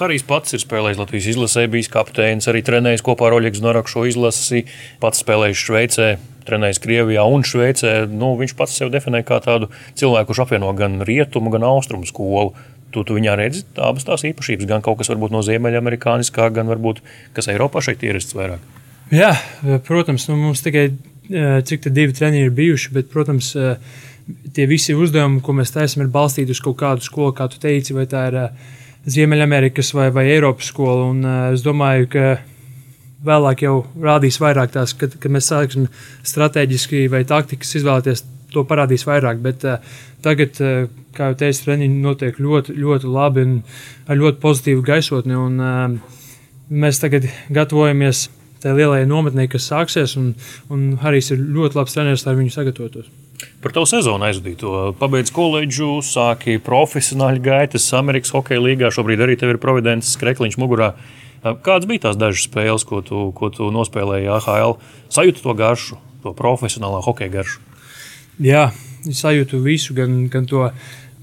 Harijs 0.00 0.24
pats 0.24 0.54
ir 0.56 0.62
spēlējis 0.62 0.98
Latvijas 1.00 1.28
izlasē, 1.34 1.66
bijis 1.68 1.90
kapteinis, 1.92 2.48
arī 2.48 2.62
trenējis 2.64 3.04
kopā 3.04 3.28
ar 3.28 3.36
Oļegu 3.36 3.60
Norakšu 3.60 4.06
izlasi, 4.08 4.64
pats 5.02 5.20
spēlējis 5.20 5.64
Šveicē, 5.66 6.08
trenējis 6.48 6.80
Krievijā 6.80 7.26
un 7.28 7.44
Šveicē. 7.44 7.92
Nu, 8.08 8.32
viņš 8.40 8.56
pats 8.56 8.78
sev 8.80 8.92
definē 8.94 9.20
kā 9.28 9.42
tādu 9.44 9.68
cilvēku, 10.00 10.30
kurš 10.30 10.44
apvieno 10.46 10.72
gan 10.78 11.02
rietumu, 11.04 11.52
gan 11.52 11.68
austrumu 11.68 12.08
skolu. 12.08 12.54
Tu, 12.90 13.04
tu 13.06 13.14
viņā 13.14 13.36
redzi 13.38 13.62
abas 13.78 14.08
tās 14.08 14.24
īpašības, 14.26 14.66
gan 14.66 14.82
kaut 14.82 14.98
kas 14.98 15.12
no 15.12 15.44
ziemeļamerikāniskā, 15.46 16.48
gan 16.56 16.66
varbūt 16.72 17.04
kas 17.36 17.46
Eiropā 17.52 17.84
šeit 17.84 18.02
ierasts 18.02 18.34
vairāk. 18.34 18.64
Jā, 19.14 19.30
protams, 19.86 20.26
nu, 20.30 20.40
mums 20.40 20.64
tikai 20.64 20.88
cik 21.30 21.86
divi 21.94 22.16
treniņi 22.16 22.48
ir 22.48 22.52
bijuši, 22.56 22.92
bet, 22.96 23.12
protams, 23.12 23.52
tie 24.54 24.66
visi 24.70 24.96
uzdevumi, 24.98 25.38
ko 25.44 25.54
mēs 25.54 25.74
taisām, 25.74 26.02
ir 26.04 26.10
balstīti 26.10 26.54
uz 26.54 26.60
kaut 26.64 26.80
kādu 26.80 27.06
skolu, 27.06 27.34
kā 27.36 27.46
tu 27.50 27.60
teici, 27.62 27.94
vai 27.94 28.08
tā 28.10 28.26
ir 28.30 28.38
Ziemeļamerikas 29.08 29.94
vai, 29.96 30.10
vai 30.12 30.26
Eiropas 30.34 30.70
skola. 30.72 31.08
Un, 31.12 31.24
es 31.54 31.64
domāju, 31.64 32.08
ka 32.12 32.24
vēlāk 33.26 33.64
jau 33.64 33.74
rādīs 34.00 34.40
vairāk 34.40 34.74
tās, 34.74 34.94
kad, 34.96 35.16
kad 35.20 35.32
mēs 35.32 35.48
sāksim 35.50 35.88
strateģiski 36.26 37.06
vai 37.12 37.22
taktikas 37.28 37.76
izvēlēties 37.80 38.24
to 38.54 38.64
parādīs 38.68 39.06
vairāk. 39.08 39.40
Bet 39.44 39.64
uh, 39.68 39.78
tagad, 40.24 40.60
uh, 40.60 40.88
kā 41.16 41.30
jau 41.30 41.38
teicu, 41.44 41.64
treniņi 41.66 42.02
notiek 42.02 42.40
ļoti, 42.40 42.76
ļoti 42.80 43.10
labi 43.10 43.46
un 43.46 43.56
ar 44.10 44.20
ļoti 44.20 44.42
pozitīvu 44.42 44.84
gaisotni. 44.86 45.38
Un, 45.38 45.60
uh, 45.64 46.20
mēs 46.70 47.02
tagad 47.02 47.28
gatavojamies 47.52 48.28
tajā 48.60 48.76
lielajai 48.76 49.08
nometnē, 49.08 49.48
kas 49.50 49.70
sāksies, 49.70 50.16
un, 50.20 50.34
un 50.72 50.92
Harijs 51.00 51.32
ir 51.32 51.40
ļoti 51.40 51.80
labs 51.80 51.96
treneris, 51.96 52.26
lai 52.26 52.36
viņu 52.38 52.54
sagatavotos. 52.54 53.08
Par 53.60 53.74
tavu 53.76 53.88
sezonu 53.88 54.26
aizvadīto. 54.28 54.74
Pabeidz 55.00 55.32
koledžu, 55.34 55.98
sāki 56.04 56.58
profesionāļu 56.64 57.42
gaitas 57.44 57.88
Amerikas 57.96 58.32
Hokeja 58.34 58.62
līgā. 58.62 58.92
Šobrīd 58.94 59.22
arī 59.24 59.36
tev 59.40 59.54
ir 59.54 59.60
Providence 59.62 60.16
Krekliņš 60.20 60.58
mugurā. 60.60 60.94
Kādas 61.40 61.88
bija 61.88 62.06
tās 62.08 62.18
dažas 62.20 62.46
spēles, 62.48 62.84
ko 62.88 63.00
tu, 63.04 63.26
ko 63.36 63.48
tu 63.52 63.70
nospēlēji 63.72 64.28
AHL? 64.32 64.76
Sajūti 65.12 65.44
to 65.44 65.54
garšu, 65.56 66.00
to 66.24 66.34
profesionālā 66.36 67.00
hokeja 67.04 67.32
garšu. 67.38 67.62
Jā, 68.40 68.66
es 69.08 69.22
sajūtu 69.24 69.60
visu, 69.64 69.96
gan, 69.96 70.26
gan 70.32 70.48
to 70.48 70.66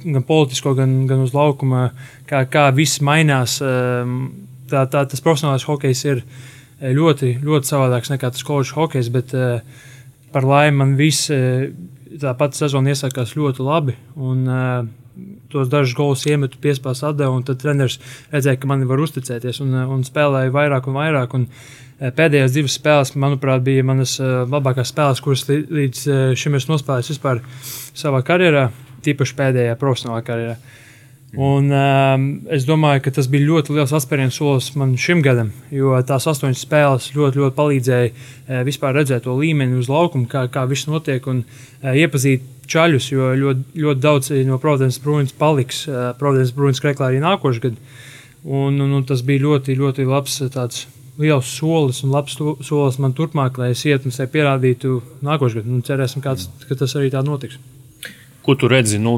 gan 0.03 0.23
politisko, 0.25 0.73
gan, 0.77 0.99
gan 1.09 1.21
uz 1.25 1.33
laukuma, 1.35 1.91
kā, 2.29 2.43
kā 2.49 2.69
viss 2.75 3.01
mainās. 3.05 3.57
Tā, 4.67 4.83
tā, 4.91 5.03
tas 5.07 5.23
profesionālais 5.23 5.65
hokejs 5.67 6.03
ir 6.09 6.23
ļoti, 6.81 7.37
ļoti 7.45 7.71
savādāks 7.71 8.11
nekā 8.13 8.31
tas 8.33 8.45
koledžas 8.45 8.75
hokejs, 8.77 9.11
bet 9.13 9.33
par 10.33 10.45
laimi 10.45 10.81
man 10.81 10.97
viss 10.99 11.31
tā 12.21 12.33
pati 12.37 12.59
sezona 12.59 12.93
iesākās 12.93 13.35
ļoti 13.37 13.65
labi. 13.65 13.97
Un, 14.15 14.45
uh, 14.45 14.87
tos 15.51 15.69
dažus 15.71 15.95
golus 15.97 16.25
iemetu, 16.29 16.59
piespēlēju 16.61 17.09
atdevu, 17.09 17.39
un 17.39 17.45
tad 17.47 17.59
treneris 17.61 17.97
redzēja, 18.33 18.59
ka 18.61 18.69
man 18.69 18.85
var 18.89 19.01
uzticēties 19.01 19.61
un, 19.65 19.73
un 19.97 20.05
spēlēja 20.07 20.53
vairāk 20.53 20.89
un 20.89 20.97
vairāk. 21.01 21.37
Un, 21.37 21.51
Pēdējās 21.97 22.53
divas 22.53 22.75
spēles, 22.77 23.15
manuprāt, 23.17 23.63
bija 23.65 23.81
manas 23.81 24.11
labākās 24.21 24.91
spēles, 24.91 25.17
kuras 25.25 25.47
līdz 25.49 26.03
šim 26.37 26.53
esmu 26.59 26.75
nospēlējis 26.75 27.09
vispār 27.15 27.39
savā 27.97 28.19
karjerā, 28.21 28.67
tīpaši 29.01 29.33
pēdējā 29.39 29.73
profesionālā 29.81 30.21
karjerā. 30.27 30.59
Un, 31.35 31.67
um, 31.75 32.27
es 32.55 32.63
domāju, 32.63 33.01
ka 33.03 33.11
tas 33.17 33.27
bija 33.27 33.49
ļoti 33.49 33.73
liels 33.75 33.91
atspērienu 33.93 34.31
solis 34.31 34.69
man 34.79 34.93
šim 34.95 35.19
gadam, 35.25 35.49
jo 35.75 35.91
tās 36.07 36.23
astoņas 36.31 36.61
spēles 36.63 37.09
ļoti, 37.17 37.41
ļoti 37.41 37.55
palīdzēja 37.57 38.11
uh, 38.13 38.61
vispār 38.63 38.95
redzēt 38.95 39.25
to 39.25 39.35
līmeni 39.35 39.75
uz 39.75 39.89
laukuma, 39.91 40.29
kā, 40.31 40.45
kā 40.47 40.63
viss 40.71 40.87
notiek 40.87 41.27
un 41.27 41.43
uh, 41.43 41.91
iepazīt 41.91 42.47
čaļus, 42.71 43.09
jo 43.11 43.33
ļoti, 43.43 43.83
ļoti 43.83 44.03
daudz 44.03 44.31
no 44.47 44.59
Providence 44.63 45.03
Bruins 45.03 45.35
paliks 45.35 45.83
uh, 45.91 46.13
Providence 46.19 46.55
Bruins 46.55 46.79
kreklā 46.83 47.11
arī 47.11 47.19
nākošais 47.23 47.63
gads. 47.63 48.03
Un, 48.47 48.79
un, 48.79 48.93
un 48.95 49.03
tas 49.03 49.19
bija 49.27 49.43
ļoti, 49.43 49.75
ļoti 49.75 50.07
labs 50.07 50.39
tāds 50.53 50.85
liels 51.19 51.49
solis 51.59 52.03
un 52.05 52.13
labs 52.13 52.37
solis 52.37 52.99
man 53.03 53.15
turpmāk, 53.17 53.59
lai 53.59 53.73
es 53.73 53.83
ietu 53.83 54.07
un 54.07 54.15
sev 54.15 54.31
pierādītu 54.31 55.01
nākošais 55.27 55.59
gads. 55.59 55.87
Cerēsim, 55.89 56.23
kāds, 56.23 56.47
ka 56.69 56.79
tas 56.79 56.95
arī 56.95 57.11
tā 57.11 57.23
notiks. 57.25 57.59
Ko 58.47 58.55
tu 58.55 58.71
redzi? 58.71 59.01
Nu, 59.03 59.17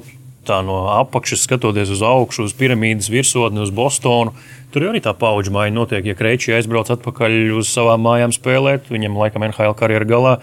tā 0.49 0.59
no 0.65 0.81
apakšas 0.97 1.45
skatoties 1.45 1.91
uz 1.93 2.01
augšu, 2.05 2.47
uz 2.49 2.55
piramīdas 2.57 3.11
virsotni, 3.13 3.61
uz 3.63 3.73
Bostonu. 3.75 4.33
Tur 4.73 4.85
arī 4.89 5.01
tā 5.01 5.15
paudžu 5.17 5.53
maiņa 5.55 5.73
notiek. 5.73 6.05
Ja 6.05 6.17
Kreičs 6.17 6.51
aizbrauc 6.53 6.91
atpakaļ 6.93 7.55
uz 7.57 7.71
savām 7.73 8.03
mājām 8.05 8.33
spēlēt, 8.35 8.91
viņam 8.93 9.17
laikam 9.17 9.45
NHL 9.47 9.77
karjeras 9.77 10.09
galā, 10.09 10.33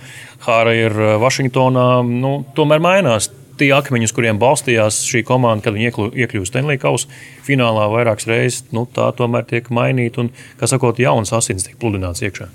Hāra 0.47 0.75
ir 0.77 0.95
uh, 0.95 1.17
Vašingtonā, 1.23 1.89
nu, 2.07 2.39
tomēr 2.57 2.83
mainās. 2.83 3.31
Tie 3.57 3.71
akmeņi, 3.73 4.11
uz 4.11 4.13
kuriem 4.13 4.37
balstījās 4.37 4.99
šī 5.09 5.23
komanda, 5.25 5.65
kad 5.65 5.77
viņi 5.77 6.11
iekļūst 6.27 6.53
Stanley 6.53 6.77
Kausa 6.81 7.09
finālā 7.47 7.87
vairākas 7.89 8.29
reizes, 8.29 8.67
nu, 8.77 8.85
tā 8.85 9.09
tomēr 9.17 9.47
tiek 9.49 9.71
mainīta 9.73 10.21
un, 10.21 10.29
kā 10.61 10.69
sakot, 10.69 11.01
jauns 11.01 11.33
asins 11.33 11.65
tiek 11.65 11.79
pludināts 11.81 12.21
iekšā. 12.27 12.51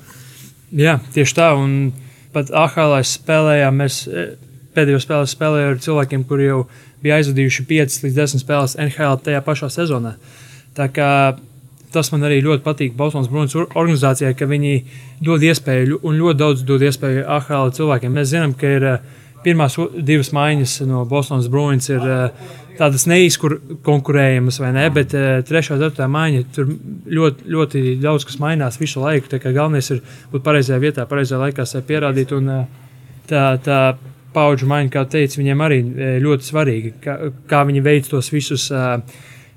Jā, 0.77 0.99
tieši 1.15 1.35
tā. 1.39 1.49
Un 1.57 1.89
pat 2.35 2.51
AHL 2.53 2.99
spēlējām, 3.07 3.81
mēs 3.81 4.03
eh, 4.07 4.35
pēdējo 4.75 5.01
spēli 5.03 5.31
spēlējām 5.33 5.73
ar 5.73 5.81
cilvēkiem, 5.87 6.27
kuriem 6.29 6.51
jau 6.51 6.61
ir 6.61 6.90
bija 7.03 7.19
aizvadījuši 7.19 7.67
5 7.69 8.01
līdz 8.05 8.19
10 8.19 8.43
spēles 8.43 8.77
NHL 8.79 9.21
tajā 9.25 9.41
pašā 9.45 9.71
sezonā. 9.73 10.15
Tā 10.77 10.87
kā 10.93 11.11
tas 11.91 12.11
man 12.13 12.23
arī 12.27 12.39
ļoti 12.43 12.63
patīk 12.65 12.95
Bostonas 12.97 13.29
Bruins 13.31 13.55
organizācijai, 13.57 14.35
ka 14.37 14.47
viņi 14.49 14.75
dod 15.23 15.43
iespēju 15.43 16.01
un 16.07 16.19
ļoti 16.19 16.39
daudz 16.39 16.63
dod 16.67 16.83
iespēju 16.87 17.25
AHL 17.27 17.73
cilvēkiem. 17.75 18.15
Mēs 18.15 18.31
zinām, 18.31 18.55
ka 18.57 18.71
ir 18.77 18.87
eh, 18.93 19.05
pirmās 19.43 19.77
divas 19.97 20.31
maiņas 20.35 20.77
no 20.89 21.03
Bostonas 21.09 21.49
Bruins 21.51 21.89
ir 21.91 22.05
eh, 22.05 22.53
tādas 22.79 23.05
neizkonkurējamas, 23.11 24.61
vai 24.63 24.71
ne? 24.77 24.85
Bet 24.93 25.15
eh, 25.17 25.41
trešā, 25.47 25.77
ceturtā 25.81 26.07
maiņa 26.11 26.45
tur 26.55 26.71
ļoti, 27.19 27.49
ļoti 27.51 27.83
daudz 28.03 28.27
kas 28.29 28.39
mainās 28.41 28.79
visu 28.81 29.03
laiku. 29.03 29.29
Tā 29.33 29.41
kā 29.43 29.51
galvenais 29.55 29.91
ir 29.91 29.99
būt 30.31 30.47
pareizajā 30.47 30.79
vietā, 30.81 31.07
pareizajā 31.09 31.43
laikā 31.43 31.67
sev 31.67 31.83
pierādīt. 31.89 32.31
Un, 32.37 32.53
tā, 33.29 33.45
tā 33.65 33.81
paudžu 34.33 34.69
maiņa, 34.71 34.91
kā 34.93 35.03
teicu, 35.11 35.41
viņiem 35.41 35.61
arī 35.65 35.81
e, 35.81 36.09
ļoti 36.23 36.47
svarīga. 36.47 36.93
Kā, 37.03 37.17
kā 37.49 37.61
viņi 37.67 37.83
veic 37.85 38.09
tos 38.11 38.31
visus 38.33 38.69
uh, 38.73 39.01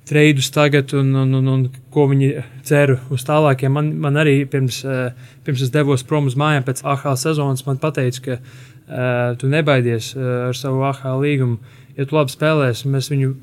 treidus 0.09 0.51
tagad 0.55 0.93
un, 0.95 1.15
un, 1.23 1.33
un, 1.39 1.49
un 1.53 1.65
ko 1.95 2.07
viņi 2.11 2.31
cer 2.67 2.97
uz 3.15 3.25
tālākiem. 3.27 3.73
Man, 3.73 3.93
man 4.01 4.21
arī 4.21 4.43
pirms, 4.51 4.83
uh, 4.87 5.15
pirms 5.47 5.65
es 5.65 5.73
devos 5.75 6.05
prom 6.07 6.29
uz 6.31 6.37
mājām 6.41 6.67
pēc 6.67 6.85
AHL 6.85 7.17
sezonas, 7.21 7.65
man 7.69 7.81
teica, 7.81 8.25
ka 8.27 8.37
uh, 8.41 9.33
tu 9.41 9.49
nebaidies 9.53 10.13
uh, 10.19 10.51
ar 10.51 10.59
savu 10.59 10.85
AHL 10.91 11.25
līgumu. 11.25 11.81
Ja 11.97 12.07
tu 12.09 12.19
labi 12.19 12.35
spēlēsi, 12.35 12.91
mēs 12.91 13.11
viņu 13.13 13.35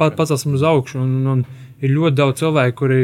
pacelsim 0.00 0.56
uz 0.56 0.64
augšu. 0.66 1.02
Un, 1.04 1.16
un, 1.20 1.32
un 1.36 1.84
ir 1.84 1.92
ļoti 1.92 2.18
daudz 2.18 2.40
cilvēku, 2.42 2.78
kuri 2.80 3.00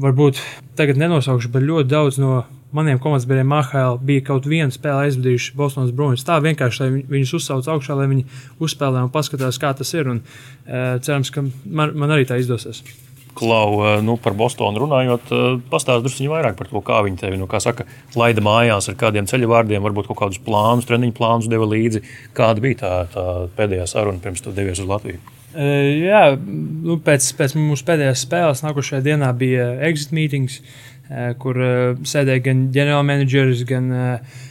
varbūt 0.00 0.40
tagad 0.78 0.98
nenosaukšu, 0.98 1.52
bet 1.54 1.66
ļoti 1.66 1.90
daudz 1.90 2.18
no 2.22 2.42
maniem 2.74 2.98
komandas 3.02 3.28
AHL 3.30 3.98
bija 4.02 4.24
kaut 4.26 4.48
viena 4.50 4.72
spēle 4.74 5.06
aizvadījuši 5.06 5.54
Bostonas 5.58 5.94
Bruins. 5.94 6.26
Tā 6.26 6.40
vienkārši, 6.42 6.82
lai 6.82 7.04
viņus 7.16 7.34
uzsauc 7.38 7.70
augšā, 7.70 7.96
lai 7.98 8.10
viņi 8.10 8.26
uzspēlē 8.62 9.06
un 9.06 9.14
paskatās, 9.14 9.60
kā 9.62 9.72
tas 9.78 9.94
ir. 9.94 10.10
Un, 10.10 10.20
uh, 10.20 10.98
cerams, 11.04 11.30
ka 11.34 11.46
man, 11.46 11.94
man 11.94 12.14
arī 12.14 12.26
tā 12.28 12.40
izdosies. 12.42 12.82
Klau, 13.34 13.82
e, 13.82 13.94
nu, 14.06 14.14
par 14.22 14.36
Bostonu 14.38 14.78
runājot, 14.84 15.30
e, 15.34 15.38
pastāstiet 15.66 16.04
drusku 16.04 16.28
vairāk 16.30 16.54
par 16.54 16.68
to, 16.70 16.78
kā 16.86 17.00
viņi 17.02 17.18
tevi 17.18 17.40
nu, 17.40 17.48
saka, 17.58 17.82
laida 18.14 18.44
mājās 18.44 18.86
ar 18.92 18.94
kādiem 19.00 19.26
ceļu 19.26 19.50
vārdiem, 19.50 19.82
varbūt 19.82 20.06
kaut 20.06 20.20
kādus 20.20 20.38
plānus, 20.44 20.86
treniņu 20.86 21.16
plānus 21.16 21.50
deva 21.50 21.66
līdzi. 21.66 22.04
Kāda 22.36 22.62
bija 22.62 22.78
tā, 22.84 22.92
tā 23.10 23.24
pēdējā 23.58 23.88
saruna 23.90 24.22
pirms 24.22 24.44
tu 24.44 24.54
devies 24.54 24.78
uz 24.78 24.86
Latviju? 24.86 25.18
Jā, 25.54 26.22
nu, 26.38 26.96
pēc, 27.02 27.26
pēc 27.38 27.58
mūsu 27.58 27.86
pēdējās 27.86 28.22
spēles 28.26 28.62
nākošajā 28.64 29.02
dienā 29.06 29.28
bija 29.38 29.68
exit 29.86 30.14
meetings. 30.14 30.60
Uh, 30.62 30.93
kur 31.40 31.60
eh, 31.60 32.02
sēdēja 32.06 32.44
gan 32.48 32.66
ģenerālmenedžeris, 32.74 33.62
gan 33.68 33.88
eh, 33.92 34.42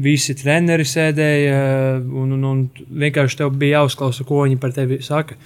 visi 0.00 0.36
treneri 0.38 0.86
sēdēja. 0.86 1.58
Un, 2.00 2.36
un, 2.36 2.46
un 2.52 2.62
vienkārši 3.02 3.42
tev 3.42 3.56
bija 3.58 3.80
jāuzklausa, 3.80 4.26
ko 4.28 4.44
viņi 4.44 4.60
par 4.62 4.76
tevi 4.76 5.00
saka. 5.04 5.38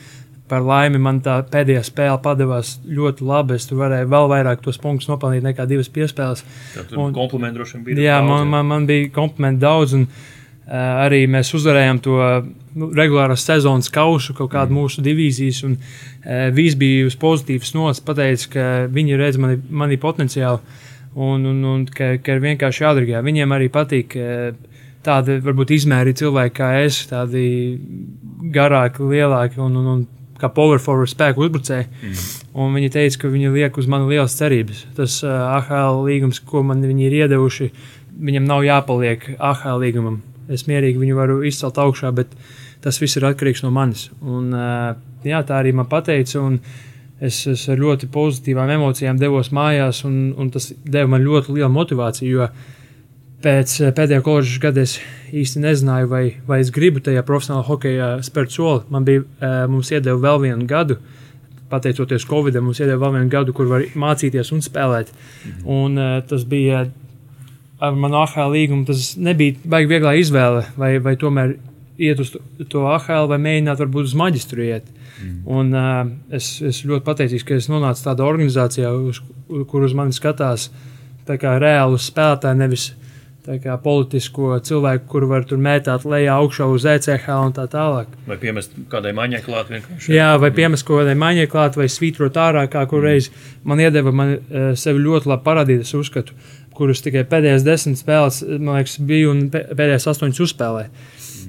Par 0.48 0.60
laimi 0.60 0.98
man 1.00 1.22
tā 1.24 1.38
pēdējā 1.48 1.80
spēle 1.86 2.18
padavās 2.22 2.76
ļoti 2.84 3.24
labi. 3.24 3.56
Es 3.56 3.64
tur 3.70 3.80
varēju 3.80 4.10
vēl 4.12 4.28
vairāk 4.34 4.60
tos 4.66 4.76
punktus 4.82 5.08
nopelnīt 5.08 5.46
nekā 5.46 5.64
divas 5.70 5.88
piespēles. 5.92 6.44
Tur 6.90 7.14
komplimenti 7.16 7.56
droši 7.56 7.78
vien 7.78 7.86
bija. 7.86 8.02
Jā, 8.10 8.18
daudz, 8.20 8.28
man, 8.28 8.50
man, 8.52 8.68
man 8.74 8.88
bija 8.90 9.08
komplimenti 9.14 9.64
daudz. 9.64 9.96
Un, 9.96 10.04
uh, 10.04 10.34
Eh, 10.64 10.72
arī 10.72 11.24
mēs 11.28 11.50
uzvarējām 11.58 11.98
to 12.00 12.14
nu, 12.78 12.90
regulārās 12.94 13.44
sezonas 13.46 13.90
kausu, 13.92 14.34
kaut 14.36 14.52
kādu 14.54 14.74
mm. 14.74 14.80
mūsu 14.80 15.04
divīzijas. 15.04 15.62
Un, 15.68 15.76
uh, 15.78 16.48
viss 16.54 16.78
bija 16.78 17.08
uz 17.08 17.16
pozitīvas 17.20 17.74
nots, 17.76 18.02
pateica, 18.04 18.50
ka 18.54 18.66
viņi 18.94 19.20
redz 19.20 19.40
mani, 19.40 19.60
mani 19.70 20.00
potenciālu 20.00 20.60
un, 21.14 21.46
un, 21.50 21.60
un 21.72 21.84
ka, 21.86 22.14
ka 22.22 22.36
ir 22.36 22.42
vienkārši 22.44 22.86
jādara. 22.86 23.22
Viņiem 23.26 23.54
arī 23.56 23.70
patīk 23.72 24.18
uh, 24.18 24.50
tādi 25.04 25.38
varbūt 25.44 25.74
izmēri 25.76 26.16
cilvēki 26.16 26.58
kā 26.58 26.72
es, 26.82 27.04
tādi 27.10 27.46
garāki, 28.54 29.04
lielāki 29.04 29.60
un, 29.62 29.80
un, 29.80 29.90
un 29.94 30.04
kā 30.40 30.50
power 30.52 30.80
forward 30.82 31.12
spēku 31.12 31.46
uzbrucēji. 31.46 31.88
Mm. 32.02 32.28
Un 32.60 32.78
viņi 32.78 32.92
teica, 32.94 33.22
ka 33.22 33.32
viņi 33.32 33.54
liek 33.54 33.80
uz 33.80 33.88
mani 33.90 34.10
lielas 34.10 34.36
cerības. 34.38 34.86
Tas 34.98 35.20
uh, 35.26 35.34
AHL 35.60 36.04
līgums, 36.08 36.42
ko 36.44 36.64
man 36.66 36.82
viņi 36.84 37.08
ir 37.08 37.18
iedevuši, 37.24 37.72
viņam 38.14 38.46
nav 38.50 38.66
jāpaliek 38.66 39.34
AHL 39.38 39.82
līgumam 39.82 40.22
es 40.52 40.66
mierīgi 40.68 41.00
viņu 41.00 41.16
varu 41.18 41.40
izcelt 41.46 41.78
augšā, 41.80 42.10
bet 42.16 42.32
tas 42.84 43.00
viss 43.00 43.16
ir 43.18 43.26
atkarīgs 43.28 43.64
no 43.64 43.72
manis. 43.74 44.08
Un, 44.20 44.52
jā, 45.24 45.40
tā 45.46 45.60
arī 45.60 45.74
man 45.76 45.88
pateica. 45.90 46.42
Es, 47.24 47.44
es 47.48 47.62
ar 47.70 47.78
ļoti 47.80 48.08
pozitīvām 48.12 48.72
emocijām 48.74 49.16
devos 49.20 49.52
mājās, 49.54 50.02
un, 50.04 50.34
un 50.36 50.50
tas 50.52 50.72
deva 50.84 51.14
man 51.14 51.22
ļoti 51.24 51.54
lielu 51.56 51.70
motivāciju. 51.72 52.32
Jo 52.34 52.48
pēc 53.44 53.76
pēdējā 53.96 54.24
koledžas 54.24 54.60
gada 54.60 54.82
es 54.84 54.96
īsti 55.32 55.62
nezināju, 55.62 56.08
vai, 56.10 56.24
vai 56.48 56.58
es 56.64 56.72
gribu 56.74 57.02
tajā 57.04 57.22
profesionālā 57.28 57.64
hokeja 57.68 58.08
spērt 58.24 58.54
soli. 58.56 58.82
Man 58.92 59.06
bija, 59.06 59.24
mums 59.70 59.92
iedeva 59.92 60.18
vēl 60.20 60.42
vienu 60.46 60.68
gadu, 60.68 60.98
pateicoties 61.72 62.26
Covid-19, 62.28 62.66
mums 62.66 62.82
iedeva 62.82 63.06
vēl 63.06 63.18
vienu 63.18 63.32
gadu, 63.32 63.54
kur 63.56 63.70
var 63.70 63.86
mācīties 63.94 64.52
un 64.56 64.64
spēlēt. 64.64 65.12
Mhm. 65.44 65.64
Un, 65.76 66.04
tas 66.28 66.44
bija 66.50 66.86
ar 67.84 67.96
manu 67.98 68.20
AHL 68.22 68.54
līgumu 68.54 68.86
tas 68.88 69.14
nebija 69.20 69.58
baigi 69.68 69.90
vieglā 69.90 70.14
izvēle, 70.20 70.64
vai, 70.80 70.96
vai 71.02 71.16
tomēr 71.20 71.56
iet 71.98 72.20
uz 72.22 72.32
to, 72.34 72.86
AHL 72.90 73.28
vai 73.30 73.38
mēģināt 73.42 73.82
varbūt 73.84 74.10
uz 74.10 74.16
maģistru 74.18 74.66
iet. 74.66 74.88
Mm. 75.22 75.36
Un, 75.46 75.70
uh, 75.78 76.00
es, 76.34 76.56
es 76.64 76.82
ļoti 76.86 77.06
pateicīgs, 77.06 77.46
ka 77.46 77.58
es 77.60 77.70
nonācu 77.70 78.04
tādā 78.06 78.26
organizācijā, 78.26 78.90
uz, 79.10 79.22
kur 79.70 79.86
uz 79.86 79.94
mani 79.96 80.16
skatās 80.16 80.70
reāli 81.24 82.00
spēlētāji, 82.02 82.60
nevis 82.60 82.90
kā 83.44 83.76
politisko 83.80 84.58
cilvēku, 84.64 85.04
kuru 85.08 85.28
var 85.28 85.44
tur 85.44 85.60
mētāt 85.60 86.06
lejā, 86.08 86.32
augšā 86.40 86.64
uz 86.72 86.86
ECH 86.88 87.28
un 87.34 87.52
tā 87.52 87.66
tālāk. 87.68 88.08
Vai 88.28 88.38
piemest 88.40 88.72
kādai 88.92 89.12
maņai 89.16 89.42
klāt 89.44 89.72
vienkārši? 89.72 90.14
Jā, 90.16 90.30
vai 90.40 90.50
piemest 90.56 90.86
kādai 90.88 91.16
maņai 91.20 91.46
klāt, 91.52 91.76
vai 91.76 91.90
svītrot 91.92 92.38
ārā, 92.40 92.64
kā 92.72 92.86
kur 92.88 93.04
reiz 93.04 93.28
man 93.62 93.82
iedeva 93.84 94.14
man 94.16 94.38
sevi 94.80 95.04
ļoti 95.04 95.28
labi 95.28 95.44
parādīt, 95.44 95.84
es 95.84 95.92
uzskatu 95.96 96.36
kurus 96.74 97.04
tikai 97.04 97.24
pēdējās 97.28 97.66
desmit 97.66 98.00
spēles, 98.00 98.40
man 98.56 98.78
liekas, 98.78 98.96
bija 99.06 99.30
un 99.30 99.44
pēdējās 99.52 100.08
astoņas 100.14 100.42
uzspēlēja. 100.48 100.90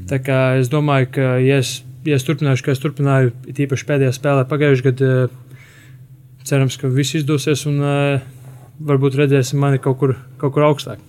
Tā 0.09 0.19
kā 0.21 0.39
es 0.59 0.69
domāju, 0.69 1.09
ka, 1.17 1.33
ja 1.41 1.57
es, 1.63 1.79
ja 2.05 2.19
es 2.19 2.25
turpināšu, 2.27 2.67
kā 2.67 2.75
es 2.75 2.83
turpināju, 2.83 3.33
tīpaši 3.57 3.87
pēdējā 3.89 4.13
spēlē 4.13 4.45
pagājušajā 4.49 4.91
gadā, 4.91 5.11
cerams, 6.45 6.77
ka 6.77 6.91
viss 6.93 7.17
izdosies 7.17 7.65
un 7.69 7.81
varbūt 8.85 9.17
redzēsim 9.17 9.61
mani 9.61 9.81
kaut 9.81 9.97
kur, 10.01 10.15
kaut 10.41 10.53
kur 10.53 10.67
augstāk. 10.67 11.01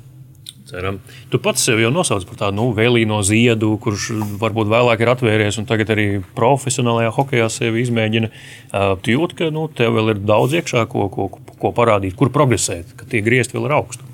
Ceram. 0.66 0.96
Tu 1.30 1.38
pats 1.38 1.62
sev 1.62 1.78
jau 1.78 1.92
nosauc 1.94 2.24
par 2.26 2.40
tādu 2.40 2.58
nu, 2.58 2.64
vēlīno 2.74 3.20
ziedu, 3.22 3.76
kurš 3.82 4.08
varbūt 4.40 4.66
vēlāk 4.72 5.04
ir 5.04 5.12
atvērties 5.12 5.60
un 5.60 5.68
tagad 5.68 5.92
arī 5.94 6.06
profesionālajā 6.34 7.12
hokeja 7.14 7.46
sevi 7.54 7.84
izmēģina. 7.84 8.32
Uh, 8.32 8.96
tu 8.98 9.14
jūti, 9.14 9.38
ka 9.38 9.50
nu, 9.54 9.68
tev 9.70 9.94
vēl 9.94 10.16
ir 10.16 10.24
daudz 10.26 10.56
iekšā, 10.58 10.82
ko, 10.90 11.06
ko, 11.12 11.28
ko 11.30 11.70
parādīt, 11.76 12.16
kur 12.18 12.32
progresēt, 12.34 12.96
ka 12.98 13.06
tie 13.06 13.22
griezti 13.22 13.54
vēl 13.54 13.68
ir 13.68 13.76
augstu. 13.78 14.10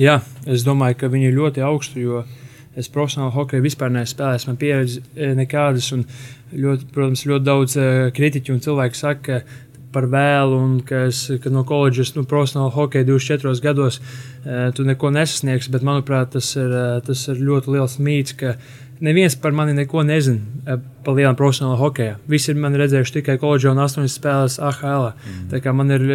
Jā, 0.00 0.18
es 0.50 0.66
domāju, 0.66 0.98
ka 1.04 1.12
viņi 1.12 1.30
ir 1.30 1.38
ļoti 1.38 1.62
augstu, 1.68 2.02
jo 2.02 2.24
es 2.76 2.90
profesionāli 2.92 3.34
hokeju 3.34 3.64
vispār 3.64 3.92
nespēlēju, 3.94 4.48
man 4.50 4.58
pieredze 4.60 5.32
nekādas. 5.38 5.92
Ļoti, 6.56 6.86
protams, 6.94 7.24
ļoti 7.26 7.44
daudz 7.44 7.78
kritiķu 8.14 8.52
un 8.54 8.60
cilvēku 8.62 8.98
saka, 8.98 9.40
ka 9.40 9.66
par 9.96 10.06
vēlu, 10.12 10.58
un 10.60 10.72
ka, 10.86 11.06
es, 11.10 11.24
ka 11.42 11.50
no 11.52 11.64
koledžas, 11.66 12.12
nu, 12.16 12.26
profesionāla 12.28 12.74
hokeja 12.74 13.06
24 13.08 13.62
gados 13.64 14.00
uh, 14.00 14.68
tu 14.76 14.84
neko 14.86 15.12
nesasniegsi. 15.14 15.72
Bet, 15.72 15.86
manuprāt, 15.86 16.34
tas 16.36 16.52
ir, 16.58 16.74
tas 17.06 17.22
ir 17.32 17.40
ļoti 17.40 17.72
liels 17.76 17.96
mīts, 18.02 18.36
ka 18.36 18.56
neviens 19.00 19.36
par 19.40 19.56
mani 19.56 19.76
neko 19.76 20.04
nezina 20.06 20.76
par 21.04 21.16
lielām 21.16 21.36
profesionālā 21.38 21.78
hokeja. 21.80 22.18
Visi 22.28 22.52
ir 22.52 22.60
mani 22.60 22.80
redzējuši 22.80 23.18
tikai 23.18 23.38
koledžā 23.40 23.72
un 23.72 23.82
8 23.84 24.08
spēlēs 24.12 24.60
AHL. 24.60 25.10
Mm. 25.12 25.42
Tā 25.52 25.64
kā 25.64 25.76
man 25.76 25.96
ir. 25.96 26.08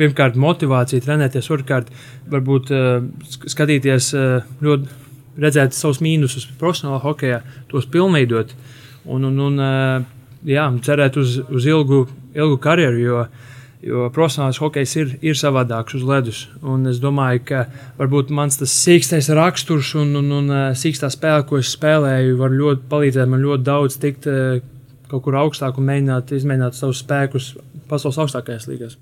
Pirmkārt, 0.00 0.38
motivācija 0.40 1.04
trenēties, 1.04 1.50
otrkārt, 1.52 1.90
varbūt 2.32 2.72
uh, 2.72 3.02
skatīties 3.52 4.10
uh, 4.16 4.48
ļoti, 4.64 4.88
redzēt 5.40 5.76
savus 5.76 6.00
mīnusus 6.04 6.48
profesionālā 6.60 7.02
hokeja, 7.04 7.42
tos 7.70 7.88
pilnveidot. 7.90 8.54
Un, 9.04 9.28
un, 9.28 9.38
un, 9.44 9.60
uh, 9.60 10.08
jā, 10.48 10.66
cerēt 10.86 11.20
uz, 11.20 11.38
uz 11.52 11.68
ilgu, 11.68 12.06
ilgu 12.36 12.56
karjeru, 12.64 13.02
jo, 13.04 13.20
jo 13.84 14.08
profesionālais 14.16 14.60
hokejs 14.60 14.96
ir, 15.02 15.12
ir 15.20 15.36
savādāks 15.38 15.98
uz 16.00 16.08
ledus. 16.08 16.42
Un 16.64 16.88
es 16.88 17.00
domāju, 17.02 17.44
ka 17.52 17.62
varbūt 18.00 18.32
mans 18.36 18.56
tas 18.60 18.72
sīkstais 18.86 19.28
raksturs 19.36 19.92
un, 20.00 20.16
un, 20.22 20.32
un 20.40 20.56
sīkstā 20.76 21.12
spēle, 21.12 21.44
ko 21.48 21.60
es 21.60 21.72
spēlēju, 21.76 22.40
var 22.40 22.56
ļoti 22.56 22.88
palīdzēt 22.90 23.28
man 23.30 23.44
ļoti 23.44 23.68
daudz 23.68 24.00
tikt 24.00 24.28
kaut 25.10 25.24
kur 25.26 25.38
augstāk 25.40 25.78
un 25.80 25.88
mēģināt 25.90 26.34
izmēģināt 26.36 26.78
savus 26.78 27.02
spēkus 27.02 27.52
pasaules 27.90 28.20
augstākajās 28.24 28.68
līgās. 28.70 28.98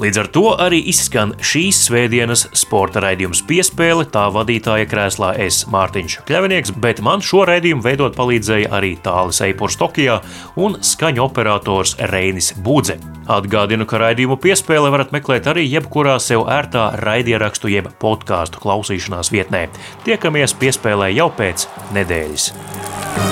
Līdz 0.00 0.16
ar 0.16 0.28
to 0.32 0.42
arī 0.56 0.78
izskan 0.88 1.34
šīs 1.44 1.76
svētdienas 1.84 2.46
sporta 2.56 3.02
raidījums 3.04 3.42
piespēle. 3.44 4.06
Tā 4.08 4.22
vadītāja 4.32 4.86
krēslā 4.88 5.34
es 5.44 5.58
Mārtiņš 5.68 6.14
Kļavinieks, 6.24 6.72
bet 6.80 7.02
man 7.04 7.20
šo 7.20 7.42
raidījumu 7.50 7.84
veidot 7.84 8.16
palīdzēja 8.16 8.70
arī 8.78 8.94
Tālis 9.04 9.42
Eipurs 9.44 9.76
Tokijā 9.76 10.16
un 10.56 10.78
skaņu 10.80 11.20
operators 11.26 11.98
Reinis 12.14 12.54
Budze. 12.64 12.96
Atgādinu, 13.28 13.84
ka 13.84 14.00
raidījumu 14.00 14.38
piespēle 14.40 14.88
varat 14.94 15.12
meklēt 15.12 15.50
arī 15.52 15.66
jebkurā 15.68 16.16
sev 16.16 16.46
ērtā 16.48 16.86
raidierakstu 17.04 17.68
jeb 17.68 17.92
podkāstu 18.00 18.62
klausīšanās 18.64 19.28
vietnē. 19.36 19.66
Tiekamies 20.08 20.56
piespēlē 20.56 21.12
jau 21.12 21.28
pēc 21.36 21.68
nedēļas. 21.98 23.29